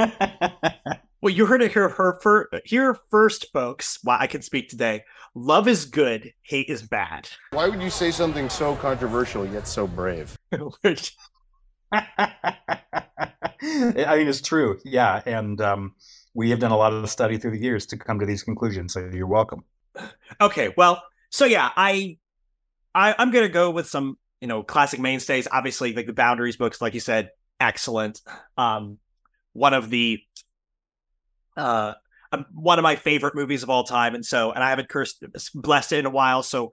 [1.26, 3.98] Well, you heard it here, her fir- here first, folks.
[4.04, 5.02] Why I can speak today.
[5.34, 7.28] Love is good, hate is bad.
[7.50, 10.38] Why would you say something so controversial yet so brave?
[10.52, 10.60] I
[13.60, 14.78] mean, it's true.
[14.84, 15.96] Yeah, and um,
[16.32, 18.92] we have done a lot of study through the years to come to these conclusions.
[18.92, 19.64] So you're welcome.
[20.40, 22.18] okay, well, so yeah, I,
[22.94, 25.48] I I'm gonna go with some you know classic mainstays.
[25.50, 28.20] Obviously, like the Boundaries books, like you said, excellent.
[28.56, 28.98] Um,
[29.54, 30.20] one of the
[31.56, 31.92] uh
[32.32, 35.24] um, one of my favorite movies of all time and so and i haven't cursed
[35.54, 36.72] blessed it in a while so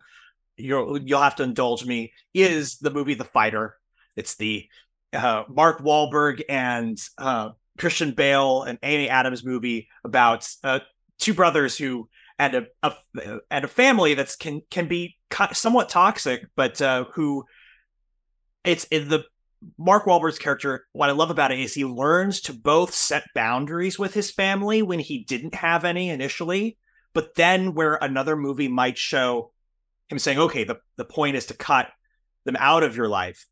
[0.58, 3.76] you'll you'll have to indulge me is the movie the fighter.
[4.16, 4.68] It's the
[5.12, 10.80] uh mark Wahlberg and uh christian bale and amy adams movie about uh
[11.20, 12.08] two brothers who
[12.40, 15.16] and a, a and a family that's can can be
[15.54, 17.46] somewhat toxic but uh who
[18.64, 19.24] it's in the
[19.78, 23.98] Mark Wahlberg's character, what I love about it is he learns to both set boundaries
[23.98, 26.78] with his family when he didn't have any initially,
[27.14, 29.52] but then where another movie might show
[30.10, 31.88] him saying, okay, the, the point is to cut
[32.46, 33.46] them out of your life.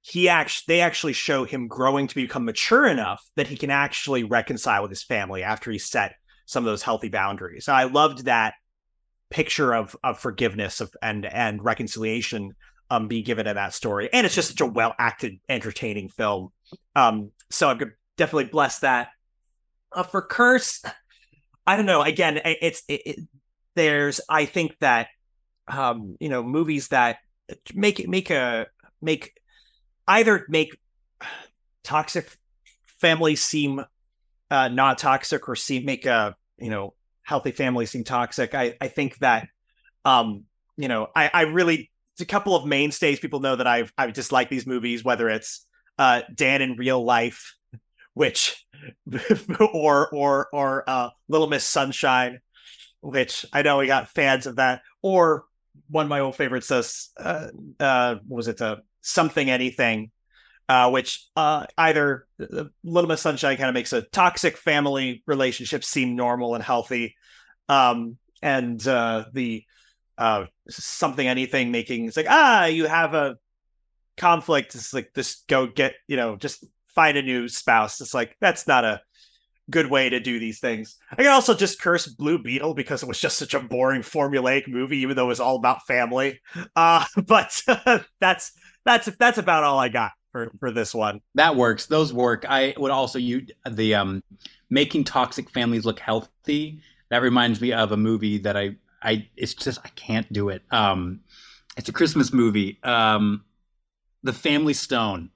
[0.00, 4.24] He actually they actually show him growing to become mature enough that he can actually
[4.24, 6.14] reconcile with his family after he set
[6.46, 7.68] some of those healthy boundaries.
[7.68, 8.54] And I loved that
[9.28, 12.54] picture of of forgiveness of and and reconciliation
[12.90, 14.08] um be given in that story.
[14.12, 16.50] And it's just such a well acted, entertaining film.
[16.96, 19.08] Um, so I'm definitely bless that.
[19.92, 20.82] Uh, for Curse,
[21.66, 22.02] I don't know.
[22.02, 23.28] Again, it's it, it,
[23.74, 25.08] there's I think that
[25.68, 27.18] um you know movies that
[27.74, 28.66] make make a
[29.00, 29.34] make
[30.06, 30.78] either make
[31.84, 32.36] toxic
[32.86, 33.84] families seem
[34.50, 38.54] uh, not toxic or seem make a you know healthy family seem toxic.
[38.54, 39.48] I I think that
[40.04, 40.44] um
[40.76, 41.90] you know I I really
[42.20, 43.20] a couple of mainstays.
[43.20, 45.66] People know that I've I dislike these movies, whether it's
[45.98, 47.54] uh, Dan in real life,
[48.14, 48.64] which
[49.72, 52.40] or or or uh, Little Miss Sunshine,
[53.00, 55.44] which I know we got fans of that, or
[55.88, 57.48] one of my old favorites, uh,
[57.80, 60.10] uh, what was it, uh, Something Anything,
[60.68, 65.84] uh, which uh, either uh, Little Miss Sunshine kind of makes a toxic family relationship
[65.84, 67.16] seem normal and healthy,
[67.68, 69.64] um, and uh, the
[70.18, 73.36] uh, something anything making it's like ah you have a
[74.16, 76.64] conflict it's like just go get you know just
[76.98, 78.00] find a new spouse.
[78.00, 79.00] It's like that's not a
[79.70, 80.96] good way to do these things.
[81.12, 84.66] I can also just curse blue beetle because it was just such a boring formulaic
[84.66, 86.40] movie even though it was all about family.
[86.74, 87.62] Uh but
[88.20, 88.50] that's
[88.84, 91.20] that's that's about all i got for for this one.
[91.36, 91.86] That works.
[91.86, 92.44] Those work.
[92.48, 94.24] I would also you the um
[94.68, 99.54] making toxic families look healthy that reminds me of a movie that i I it's
[99.54, 100.62] just I can't do it.
[100.70, 101.20] Um,
[101.76, 102.78] it's a Christmas movie.
[102.82, 103.44] Um,
[104.22, 105.30] the Family Stone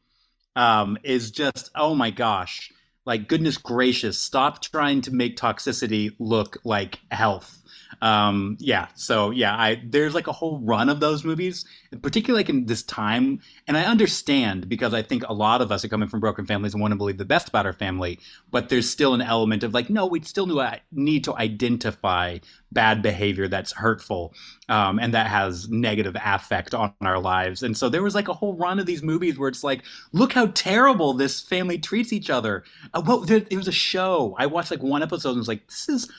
[0.57, 2.73] um, is just oh my gosh,
[3.05, 7.62] like goodness gracious, stop trying to make toxicity look like health
[8.03, 11.65] um, yeah, so yeah, I there's like a whole run of those movies,
[12.03, 15.85] particularly like in this time, and I understand because I think a lot of us
[15.85, 18.19] are coming from broken families and want to believe the best about our family,
[18.51, 20.49] but there's still an element of like, no, we still
[20.91, 22.39] need to identify
[22.73, 24.35] bad behavior that's hurtful
[24.69, 27.63] um, and that has negative affect on our lives.
[27.63, 30.33] And so there was like a whole run of these movies where it's like, look
[30.33, 32.65] how terrible this family treats each other.
[32.95, 34.35] Uh, well, there, it was a show.
[34.39, 36.11] I watched like one episode and was like, this is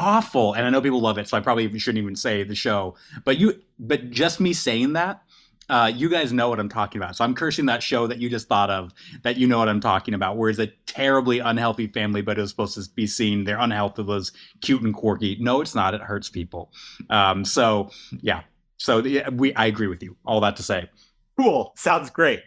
[0.00, 2.94] awful and i know people love it so i probably shouldn't even say the show
[3.24, 5.22] but you but just me saying that
[5.68, 7.14] uh, you guys know what i'm talking about.
[7.14, 8.92] So i'm cursing that show that you just thought of
[9.22, 12.40] that you know what i'm talking about where it's a terribly unhealthy family but it
[12.40, 14.32] was supposed to be seen their unhealthy was
[14.62, 15.36] cute and quirky.
[15.38, 15.94] No it's not.
[15.94, 16.72] It hurts people.
[17.08, 17.90] Um, so
[18.20, 18.42] yeah.
[18.78, 19.00] So
[19.32, 20.16] we i agree with you.
[20.24, 20.90] All that to say.
[21.38, 21.72] Cool.
[21.76, 22.40] Sounds great.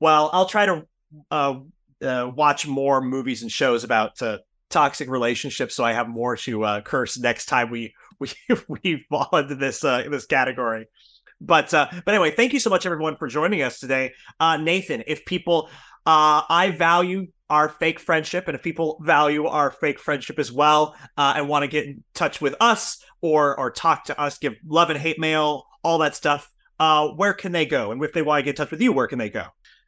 [0.00, 0.86] Well i'll try to
[1.30, 1.60] uh,
[2.02, 4.38] uh, watch more movies and shows about uh,
[4.70, 8.30] toxic relationships, so I have more to uh, curse next time we we
[8.68, 10.86] we fall into this uh, this category.
[11.40, 15.04] But uh, but anyway, thank you so much everyone for joining us today, uh, Nathan.
[15.06, 15.68] If people,
[16.06, 20.96] uh, I value our fake friendship, and if people value our fake friendship as well,
[21.16, 24.54] uh, and want to get in touch with us or or talk to us, give
[24.66, 26.50] love and hate mail, all that stuff.
[26.78, 27.90] Uh, where can they go?
[27.90, 29.44] And if they want to get in touch with you, where can they go?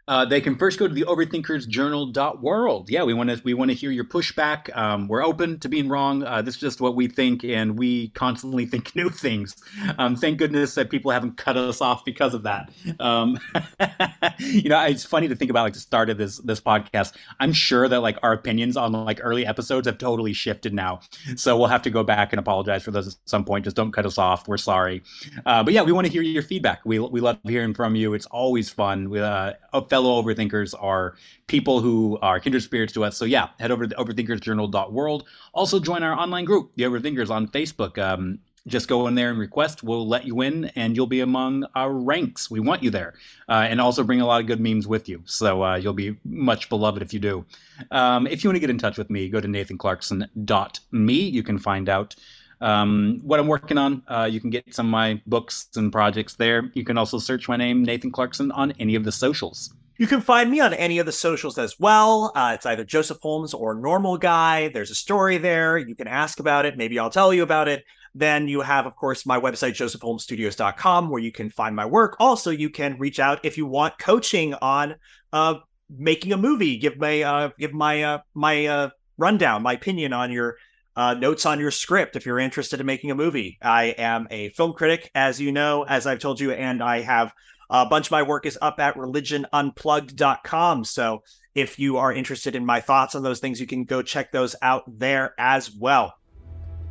[0.08, 2.88] Uh, they can first go to the overthinkersjournal.world.
[2.88, 4.74] Yeah, we want to we want to hear your pushback.
[4.74, 6.22] Um, we're open to being wrong.
[6.22, 9.54] Uh, this is just what we think, and we constantly think new things.
[9.98, 12.70] Um, thank goodness that people haven't cut us off because of that.
[12.98, 13.38] Um,
[14.38, 17.14] you know, it's funny to think about like the start of this this podcast.
[17.38, 21.00] I'm sure that like our opinions on like early episodes have totally shifted now,
[21.36, 23.64] so we'll have to go back and apologize for those at some point.
[23.64, 24.48] Just don't cut us off.
[24.48, 25.02] We're sorry,
[25.44, 26.80] uh, but yeah, we want to hear your feedback.
[26.86, 28.14] We we love hearing from you.
[28.14, 29.10] It's always fun.
[29.10, 29.52] We, uh,
[29.98, 31.16] fellow overthinkers are
[31.48, 33.16] people who are kindred spirits to us.
[33.16, 35.24] So yeah, head over to overthinkersjournal.world.
[35.52, 37.98] Also join our online group, the Overthinkers, on Facebook.
[37.98, 38.38] Um,
[38.68, 39.82] just go in there and request.
[39.82, 42.48] We'll let you in, and you'll be among our ranks.
[42.48, 43.14] We want you there,
[43.48, 45.20] uh, and also bring a lot of good memes with you.
[45.24, 47.44] So uh, you'll be much beloved if you do.
[47.90, 51.14] Um, if you want to get in touch with me, go to nathanclarkson.me.
[51.14, 52.14] You can find out
[52.60, 54.02] um, what I'm working on.
[54.06, 56.70] Uh, you can get some of my books and projects there.
[56.74, 59.72] You can also search my name, Nathan Clarkson, on any of the socials.
[59.98, 62.30] You can find me on any of the socials as well.
[62.36, 64.68] Uh, it's either Joseph Holmes or Normal Guy.
[64.68, 65.76] There's a story there.
[65.76, 66.76] You can ask about it.
[66.76, 67.84] Maybe I'll tell you about it.
[68.14, 72.16] Then you have, of course, my website, josephholmesstudios.com, where you can find my work.
[72.20, 74.94] Also, you can reach out if you want coaching on
[75.32, 75.56] uh,
[75.90, 76.76] making a movie.
[76.76, 80.58] Give my uh, give my uh, my uh, rundown, my opinion on your
[80.94, 83.58] uh, notes on your script if you're interested in making a movie.
[83.60, 87.32] I am a film critic, as you know, as I've told you, and I have
[87.70, 90.84] Uh, a bunch of my work is up at religionunplugged.com.
[90.84, 91.22] So
[91.54, 94.56] if you are interested in my thoughts on those things, you can go check those
[94.62, 96.14] out there as well.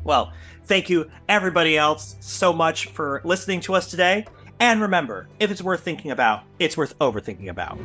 [0.03, 0.31] Well,
[0.65, 4.25] thank you, everybody else, so much for listening to us today.
[4.59, 7.77] And remember, if it's worth thinking about, it's worth overthinking about.